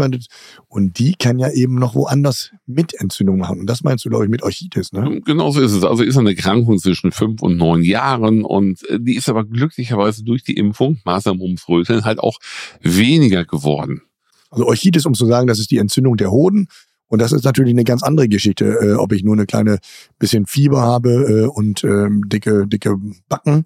Und 0.68 1.00
die 1.00 1.14
kann 1.14 1.40
ja 1.40 1.52
eben 1.52 1.76
noch 1.76 1.96
woanders 1.96 2.52
mit 2.66 2.94
Entzündung 2.94 3.38
machen. 3.38 3.60
Und 3.60 3.68
das 3.68 3.84
meinst 3.84 4.06
du, 4.06 4.10
glaube 4.10 4.26
ich, 4.26 4.32
mit 4.32 4.44
Orchitis, 4.44 4.94
ne? 4.94 5.22
Genau 5.26 5.52
so 5.52 5.62
ist 5.62 5.74
es. 5.74 5.84
Also 5.84 6.04
ist 6.04 6.18
eine 6.18 6.30
Erkrankung 6.30 6.80
zwischen 6.80 7.12
fünf 7.12 7.42
und 7.42 7.58
neun 7.58 7.84
Jahren 7.84 8.44
und 8.44 8.88
äh, 8.90 9.00
die 9.00 9.16
ist 9.16 9.30
aber 9.30 9.46
glücklicherweise 9.46 10.24
durch 10.24 10.44
die 10.44 10.56
Impfung, 10.56 11.00
Masern, 11.06 11.38
Mumps, 11.38 11.68
Röteln, 11.70 12.04
halt 12.04 12.20
auch 12.20 12.40
weniger 12.82 13.46
geworden. 13.46 14.02
Also 14.50 14.66
Orchitis, 14.66 15.06
um 15.06 15.14
zu 15.14 15.26
sagen, 15.26 15.48
das 15.48 15.60
ist 15.60 15.72
die 15.72 15.78
Entzündung 15.78 16.18
der 16.18 16.32
Hoden. 16.32 16.68
Und 17.10 17.22
das 17.22 17.32
ist 17.32 17.46
natürlich 17.46 17.72
eine 17.72 17.86
ganz 17.86 18.04
andere 18.04 18.28
Geschichte, 18.28 18.66
äh, 18.66 18.94
ob 18.96 19.14
ich 19.14 19.24
nur 19.24 19.36
eine 19.36 19.46
kleine 19.46 19.80
bisschen 20.20 20.46
Fieber 20.46 20.82
habe 20.82 21.12
äh, 21.12 21.46
und 21.46 21.84
ähm, 21.84 22.24
dicke, 22.28 22.68
dicke 22.68 22.98
Backen 23.30 23.64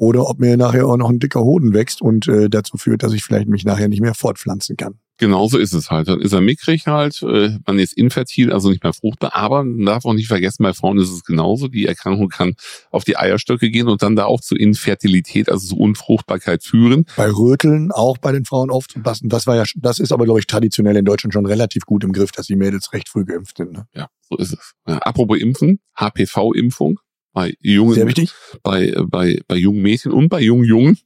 oder 0.00 0.30
ob 0.30 0.40
mir 0.40 0.56
nachher 0.56 0.86
auch 0.86 0.96
noch 0.96 1.10
ein 1.10 1.18
dicker 1.18 1.42
Hoden 1.42 1.74
wächst 1.74 2.00
und 2.00 2.26
äh, 2.26 2.48
dazu 2.48 2.78
führt, 2.78 3.02
dass 3.02 3.12
ich 3.12 3.22
vielleicht 3.22 3.48
mich 3.48 3.66
nachher 3.66 3.86
nicht 3.86 4.00
mehr 4.00 4.14
fortpflanzen 4.14 4.78
kann. 4.78 4.94
Genauso 5.18 5.58
ist 5.58 5.74
es 5.74 5.90
halt. 5.90 6.08
Dann 6.08 6.22
ist 6.22 6.32
er 6.32 6.40
mickrig 6.40 6.86
halt, 6.86 7.22
äh, 7.22 7.58
man 7.66 7.78
ist 7.78 7.92
infertil, 7.92 8.50
also 8.50 8.70
nicht 8.70 8.82
mehr 8.82 8.94
fruchtbar. 8.94 9.36
Aber 9.36 9.62
man 9.62 9.84
darf 9.84 10.06
auch 10.06 10.14
nicht 10.14 10.28
vergessen, 10.28 10.62
bei 10.62 10.72
Frauen 10.72 10.96
ist 10.96 11.10
es 11.10 11.22
genauso. 11.22 11.68
Die 11.68 11.84
Erkrankung 11.84 12.30
kann 12.30 12.54
auf 12.90 13.04
die 13.04 13.18
Eierstöcke 13.18 13.68
gehen 13.68 13.88
und 13.88 14.02
dann 14.02 14.16
da 14.16 14.24
auch 14.24 14.40
zu 14.40 14.56
Infertilität, 14.56 15.50
also 15.50 15.66
zu 15.68 15.76
Unfruchtbarkeit 15.76 16.64
führen. 16.64 17.04
Bei 17.18 17.30
Röteln 17.30 17.92
auch 17.92 18.16
bei 18.16 18.32
den 18.32 18.46
Frauen 18.46 18.70
aufzupassen. 18.70 19.28
Das 19.28 19.46
war 19.46 19.56
ja, 19.56 19.64
das 19.76 19.98
ist 19.98 20.12
aber, 20.12 20.24
glaube 20.24 20.40
ich, 20.40 20.46
traditionell 20.46 20.96
in 20.96 21.04
Deutschland 21.04 21.34
schon 21.34 21.44
relativ 21.44 21.84
gut 21.84 22.04
im 22.04 22.12
Griff, 22.12 22.32
dass 22.32 22.46
die 22.46 22.56
Mädels 22.56 22.94
recht 22.94 23.10
früh 23.10 23.26
geimpft 23.26 23.58
sind. 23.58 23.72
Ne? 23.72 23.86
Ja, 23.94 24.08
so 24.22 24.38
ist 24.38 24.54
es. 24.54 24.72
Ja, 24.88 24.96
apropos 24.96 25.38
Impfen, 25.38 25.80
HPV-Impfung 25.94 26.98
bei 27.40 27.54
jungen, 27.60 27.94
Sehr 27.94 28.06
wichtig. 28.06 28.32
bei, 28.62 28.94
bei, 29.06 29.40
bei 29.48 29.56
jungen 29.56 29.82
Mädchen 29.82 30.12
und 30.12 30.28
bei 30.28 30.40
jungen 30.40 30.64
Jungen. 30.64 30.98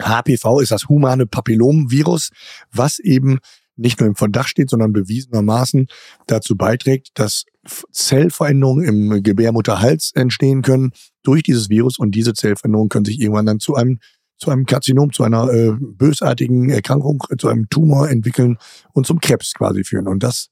HPV 0.00 0.60
ist 0.60 0.70
das 0.70 0.88
humane 0.88 1.26
Papillomvirus, 1.26 2.30
was 2.72 2.98
eben 2.98 3.38
nicht 3.76 3.98
nur 3.98 4.08
im 4.08 4.14
Verdacht 4.14 4.48
steht, 4.48 4.70
sondern 4.70 4.92
bewiesenermaßen 4.92 5.88
dazu 6.26 6.56
beiträgt, 6.56 7.10
dass 7.14 7.44
Zellveränderungen 7.90 8.84
im 8.84 9.22
Gebärmutterhals 9.22 10.12
entstehen 10.14 10.62
können 10.62 10.92
durch 11.22 11.42
dieses 11.42 11.70
Virus 11.70 11.98
und 11.98 12.12
diese 12.12 12.34
Zellveränderungen 12.34 12.88
können 12.88 13.04
sich 13.04 13.20
irgendwann 13.20 13.46
dann 13.46 13.60
zu 13.60 13.74
einem 13.74 13.98
zu 14.36 14.50
einem 14.50 14.66
Karzinom, 14.66 15.12
zu 15.12 15.22
einer 15.22 15.48
äh, 15.52 15.72
bösartigen 15.78 16.68
Erkrankung, 16.68 17.22
zu 17.38 17.48
einem 17.48 17.68
Tumor 17.68 18.10
entwickeln 18.10 18.58
und 18.92 19.06
zum 19.06 19.20
Krebs 19.20 19.54
quasi 19.54 19.84
führen. 19.84 20.08
Und 20.08 20.24
das 20.24 20.50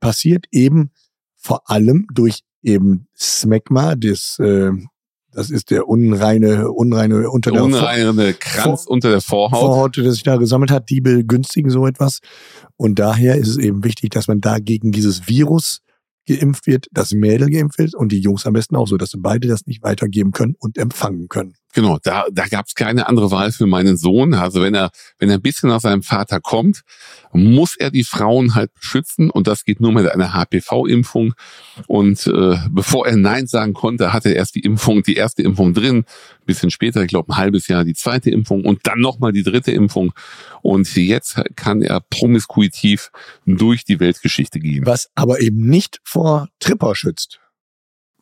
passiert 0.00 0.46
eben 0.50 0.90
vor 1.34 1.68
allem 1.70 2.06
durch 2.12 2.42
eben 2.62 3.08
Smegma, 3.18 3.94
das, 3.94 4.38
äh, 4.38 4.70
das 5.32 5.50
ist 5.50 5.70
der 5.70 5.88
unreine, 5.88 6.70
unreine 6.70 7.30
unter 7.30 7.50
der 7.50 7.64
unreine 7.64 8.34
Kranz 8.34 8.84
Vor 8.84 8.92
unter 8.92 9.10
der 9.10 9.20
Vorhaut. 9.20 9.60
Vorhaut, 9.60 9.96
der 9.96 10.12
sich 10.12 10.22
da 10.22 10.36
gesammelt 10.36 10.70
hat, 10.70 10.90
die 10.90 11.00
begünstigen 11.00 11.70
so 11.70 11.86
etwas. 11.86 12.20
Und 12.76 12.98
daher 12.98 13.36
ist 13.36 13.48
es 13.48 13.58
eben 13.58 13.84
wichtig, 13.84 14.10
dass 14.10 14.28
man 14.28 14.40
dagegen 14.40 14.92
dieses 14.92 15.28
Virus 15.28 15.80
geimpft 16.26 16.66
wird, 16.66 16.86
das 16.92 17.12
Mädel 17.12 17.50
geimpft 17.50 17.78
wird 17.78 17.94
und 17.94 18.12
die 18.12 18.20
Jungs 18.20 18.46
am 18.46 18.52
besten 18.52 18.76
auch 18.76 18.86
so, 18.86 18.96
dass 18.96 19.10
sie 19.10 19.18
beide 19.18 19.48
das 19.48 19.66
nicht 19.66 19.82
weitergeben 19.82 20.32
können 20.32 20.54
und 20.58 20.78
empfangen 20.78 21.28
können. 21.28 21.54
Genau, 21.74 21.98
da, 22.02 22.26
da 22.30 22.46
gab 22.46 22.66
es 22.66 22.74
keine 22.74 23.08
andere 23.08 23.30
Wahl 23.30 23.50
für 23.50 23.66
meinen 23.66 23.96
Sohn. 23.96 24.34
Also 24.34 24.60
wenn 24.60 24.74
er, 24.74 24.90
wenn 25.18 25.30
er 25.30 25.36
ein 25.36 25.42
bisschen 25.42 25.70
nach 25.70 25.80
seinem 25.80 26.02
Vater 26.02 26.38
kommt, 26.38 26.82
muss 27.32 27.76
er 27.76 27.90
die 27.90 28.04
Frauen 28.04 28.54
halt 28.54 28.74
beschützen 28.74 29.30
und 29.30 29.46
das 29.46 29.64
geht 29.64 29.80
nur 29.80 29.92
mit 29.92 30.06
einer 30.06 30.34
HPV-Impfung. 30.34 31.32
Und 31.86 32.26
äh, 32.26 32.58
bevor 32.70 33.06
er 33.06 33.16
Nein 33.16 33.46
sagen 33.46 33.72
konnte, 33.72 34.12
hatte 34.12 34.28
er 34.28 34.36
erst 34.36 34.54
die 34.54 34.60
Impfung, 34.60 35.02
die 35.02 35.14
erste 35.16 35.42
Impfung 35.42 35.72
drin. 35.72 36.04
Bisschen 36.44 36.70
später, 36.70 37.02
ich 37.02 37.08
glaube 37.08 37.32
ein 37.32 37.36
halbes 37.36 37.68
Jahr, 37.68 37.84
die 37.84 37.94
zweite 37.94 38.30
Impfung 38.30 38.64
und 38.64 38.80
dann 38.84 39.00
nochmal 39.00 39.32
die 39.32 39.42
dritte 39.42 39.72
Impfung. 39.72 40.12
Und 40.62 40.94
jetzt 40.96 41.40
kann 41.56 41.82
er 41.82 42.00
promiskuitiv 42.00 43.10
durch 43.46 43.84
die 43.84 44.00
Weltgeschichte 44.00 44.58
gehen. 44.58 44.84
Was 44.86 45.10
aber 45.14 45.40
eben 45.40 45.68
nicht 45.68 46.00
vor 46.04 46.48
Tripper 46.58 46.94
schützt. 46.94 47.40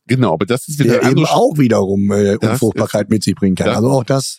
Genau, 0.06 0.34
aber 0.34 0.44
das 0.44 0.68
ist 0.68 0.78
wieder 0.80 0.98
der 0.98 1.10
eben 1.10 1.24
auch 1.24 1.56
wiederum 1.56 2.10
äh, 2.10 2.36
Unfruchtbarkeit 2.36 3.06
ist, 3.06 3.10
mit 3.10 3.22
sich 3.22 3.34
bringen 3.34 3.54
kann. 3.54 3.70
Also 3.70 3.90
auch 3.90 4.04
das 4.04 4.38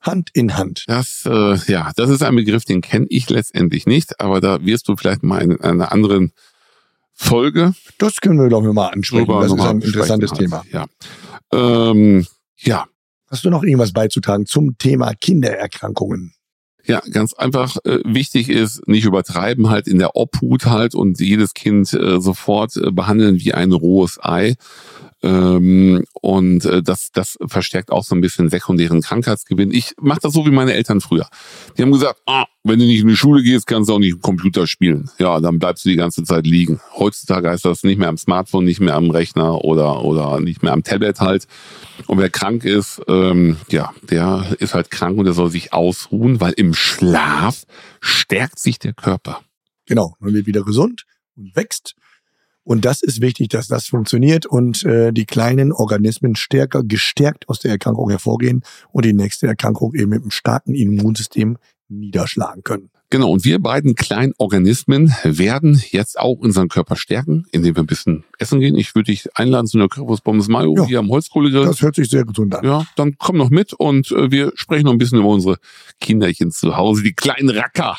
Hand 0.00 0.30
in 0.32 0.56
Hand. 0.56 0.84
Das, 0.86 1.26
äh, 1.26 1.56
ja, 1.70 1.92
das 1.94 2.08
ist 2.10 2.22
ein 2.22 2.34
Begriff, 2.34 2.64
den 2.64 2.80
kenne 2.80 3.06
ich 3.10 3.28
letztendlich 3.28 3.86
nicht, 3.86 4.18
aber 4.20 4.40
da 4.40 4.64
wirst 4.64 4.88
du 4.88 4.96
vielleicht 4.96 5.22
mal 5.22 5.42
in 5.42 5.60
einer 5.60 5.92
anderen 5.92 6.32
Folge. 7.12 7.74
Das 7.98 8.16
können 8.16 8.40
wir, 8.40 8.48
glaube 8.48 8.68
ich, 8.68 8.74
mal 8.74 8.88
ansprechen. 8.88 9.26
Das 9.28 9.52
ist 9.52 9.60
ein 9.60 9.82
interessantes 9.82 10.32
Thema. 10.32 10.64
Ja. 10.72 10.86
Ähm, 11.52 12.26
ja. 12.56 12.86
Hast 13.30 13.44
du 13.44 13.50
noch 13.50 13.62
irgendwas 13.62 13.92
beizutragen 13.92 14.46
zum 14.46 14.76
Thema 14.76 15.14
Kindererkrankungen? 15.14 16.34
Ja, 16.84 17.00
ganz 17.12 17.32
einfach 17.34 17.76
äh, 17.84 17.98
wichtig 18.04 18.48
ist, 18.48 18.88
nicht 18.88 19.04
übertreiben 19.04 19.70
halt 19.70 19.86
in 19.86 19.98
der 19.98 20.16
Obhut 20.16 20.66
halt 20.66 20.94
und 20.94 21.20
jedes 21.20 21.54
Kind 21.54 21.92
äh, 21.92 22.20
sofort 22.20 22.76
äh, 22.76 22.90
behandeln 22.90 23.38
wie 23.38 23.54
ein 23.54 23.72
rohes 23.72 24.18
Ei. 24.20 24.54
Ähm, 25.22 26.04
und 26.22 26.64
äh, 26.64 26.82
das, 26.82 27.10
das 27.12 27.36
verstärkt 27.46 27.90
auch 27.90 28.04
so 28.04 28.14
ein 28.14 28.20
bisschen 28.20 28.48
sekundären 28.48 29.02
Krankheitsgewinn. 29.02 29.70
Ich 29.70 29.94
mache 30.00 30.20
das 30.22 30.32
so 30.32 30.46
wie 30.46 30.50
meine 30.50 30.72
Eltern 30.72 31.00
früher. 31.00 31.28
Die 31.76 31.82
haben 31.82 31.92
gesagt, 31.92 32.20
ah, 32.26 32.46
wenn 32.64 32.78
du 32.78 32.86
nicht 32.86 33.02
in 33.02 33.08
die 33.08 33.16
Schule 33.16 33.42
gehst, 33.42 33.66
kannst 33.66 33.90
du 33.90 33.94
auch 33.94 33.98
nicht 33.98 34.20
Computer 34.22 34.66
spielen. 34.66 35.10
Ja, 35.18 35.40
dann 35.40 35.58
bleibst 35.58 35.84
du 35.84 35.90
die 35.90 35.96
ganze 35.96 36.24
Zeit 36.24 36.46
liegen. 36.46 36.80
Heutzutage 36.96 37.50
heißt 37.50 37.64
das 37.64 37.82
nicht 37.82 37.98
mehr 37.98 38.08
am 38.08 38.18
Smartphone, 38.18 38.64
nicht 38.64 38.80
mehr 38.80 38.94
am 38.94 39.10
Rechner 39.10 39.64
oder, 39.64 40.04
oder 40.04 40.40
nicht 40.40 40.62
mehr 40.62 40.72
am 40.72 40.82
Tablet 40.82 41.20
halt. 41.20 41.46
Und 42.06 42.18
wer 42.18 42.30
krank 42.30 42.64
ist, 42.64 43.02
ähm, 43.08 43.56
ja, 43.70 43.92
der 44.02 44.56
ist 44.58 44.74
halt 44.74 44.90
krank 44.90 45.18
und 45.18 45.26
der 45.26 45.34
soll 45.34 45.50
sich 45.50 45.72
ausruhen, 45.72 46.40
weil 46.40 46.52
im 46.52 46.72
Schlaf 46.72 47.64
stärkt 48.00 48.58
sich 48.58 48.78
der 48.78 48.94
Körper. 48.94 49.40
Genau, 49.86 50.14
man 50.18 50.32
wird 50.32 50.46
wieder 50.46 50.62
gesund 50.62 51.04
und 51.36 51.54
wächst 51.56 51.94
und 52.70 52.84
das 52.84 53.02
ist 53.02 53.20
wichtig, 53.20 53.48
dass 53.48 53.66
das 53.66 53.88
funktioniert 53.88 54.46
und 54.46 54.84
äh, 54.84 55.12
die 55.12 55.26
kleinen 55.26 55.72
Organismen 55.72 56.36
stärker 56.36 56.84
gestärkt 56.84 57.48
aus 57.48 57.58
der 57.58 57.72
Erkrankung 57.72 58.10
hervorgehen 58.10 58.62
und 58.92 59.04
die 59.04 59.12
nächste 59.12 59.48
Erkrankung 59.48 59.92
eben 59.92 60.10
mit 60.10 60.20
einem 60.20 60.30
starken 60.30 60.76
Immunsystem 60.76 61.58
niederschlagen 61.88 62.62
können. 62.62 62.90
Genau, 63.12 63.32
und 63.32 63.44
wir 63.44 63.58
beiden 63.58 63.96
kleinen 63.96 64.34
Organismen 64.38 65.12
werden 65.24 65.82
jetzt 65.90 66.16
auch 66.16 66.38
unseren 66.38 66.68
Körper 66.68 66.94
stärken, 66.94 67.44
indem 67.50 67.74
wir 67.74 67.82
ein 67.82 67.88
bisschen 67.88 68.22
essen 68.38 68.60
gehen. 68.60 68.76
Ich 68.76 68.94
würde 68.94 69.10
dich 69.10 69.36
einladen 69.36 69.66
zu 69.66 69.76
einer 69.76 69.88
Currywurst 69.88 70.22
Pommes 70.22 70.46
Mayo 70.46 70.76
ja, 70.76 70.86
hier 70.86 71.00
am 71.00 71.10
Holzkohlegrill. 71.10 71.64
Das 71.64 71.82
hört 71.82 71.96
sich 71.96 72.08
sehr 72.08 72.24
gesund 72.24 72.54
an. 72.54 72.64
Ja, 72.64 72.86
dann 72.94 73.16
komm 73.18 73.36
noch 73.36 73.50
mit 73.50 73.72
und 73.72 74.12
äh, 74.12 74.30
wir 74.30 74.52
sprechen 74.54 74.84
noch 74.84 74.92
ein 74.92 74.98
bisschen 74.98 75.18
über 75.18 75.28
unsere 75.30 75.58
Kinderchen 76.00 76.52
zu 76.52 76.76
Hause, 76.76 77.02
die 77.02 77.12
kleinen 77.12 77.50
Racker, 77.50 77.98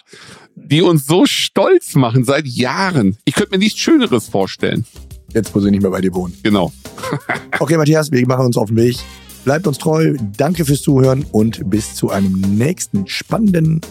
die 0.56 0.82
uns 0.82 1.06
so 1.06 1.26
stolz 1.26 1.96
machen 1.96 2.24
seit 2.24 2.46
Jahren. 2.46 3.18
Ich 3.26 3.36
könnte 3.36 3.52
mir 3.52 3.58
nichts 3.58 3.80
Schöneres 3.80 4.30
vorstellen. 4.30 4.86
Jetzt, 5.34 5.54
wo 5.56 5.60
sie 5.60 5.72
nicht 5.72 5.82
mehr 5.82 5.92
bei 5.92 6.02
dir 6.02 6.14
wohnen. 6.14 6.38
Genau. 6.44 6.72
okay, 7.60 7.78
Matthias, 7.78 8.12
wir 8.12 8.26
machen 8.28 8.46
uns 8.46 8.58
auf 8.58 8.68
den 8.68 8.78
Weg. 8.78 8.98
Bleibt 9.44 9.66
uns 9.66 9.80
treu, 9.80 10.16
danke 10.38 10.66
fürs 10.66 10.82
Zuhören 10.82 11.26
und 11.32 11.70
bis 11.70 11.96
zu 11.96 12.12
einem 12.12 12.40
nächsten 12.42 13.08
spannenden 13.08 13.82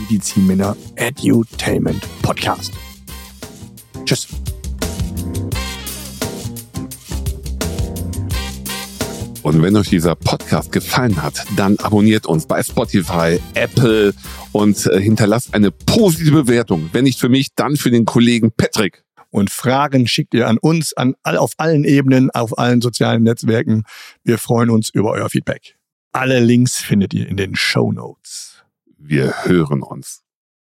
Medizinmänner 0.00 0.76
Edutainment 0.96 2.02
Podcast. 2.22 2.72
Tschüss. 4.04 4.41
Und 9.42 9.60
wenn 9.60 9.74
euch 9.76 9.88
dieser 9.88 10.14
Podcast 10.14 10.70
gefallen 10.70 11.20
hat, 11.20 11.44
dann 11.56 11.76
abonniert 11.78 12.26
uns 12.26 12.46
bei 12.46 12.62
Spotify, 12.62 13.40
Apple 13.54 14.14
und 14.52 14.86
äh, 14.86 15.00
hinterlasst 15.00 15.52
eine 15.52 15.72
positive 15.72 16.44
Bewertung. 16.44 16.90
Wenn 16.92 17.04
nicht 17.04 17.18
für 17.18 17.28
mich, 17.28 17.48
dann 17.56 17.76
für 17.76 17.90
den 17.90 18.04
Kollegen 18.04 18.52
Patrick. 18.52 19.04
Und 19.30 19.50
Fragen 19.50 20.06
schickt 20.06 20.34
ihr 20.34 20.46
an 20.46 20.58
uns 20.58 20.92
an 20.92 21.14
all, 21.24 21.38
auf 21.38 21.52
allen 21.56 21.84
Ebenen, 21.84 22.30
auf 22.30 22.56
allen 22.56 22.80
sozialen 22.80 23.24
Netzwerken. 23.24 23.82
Wir 24.22 24.38
freuen 24.38 24.70
uns 24.70 24.90
über 24.90 25.10
euer 25.10 25.28
Feedback. 25.28 25.76
Alle 26.12 26.38
Links 26.38 26.76
findet 26.76 27.12
ihr 27.12 27.26
in 27.26 27.36
den 27.36 27.56
Show 27.56 27.90
Notes. 27.90 28.62
Wir 28.98 29.44
hören 29.44 29.82
uns. 29.82 30.22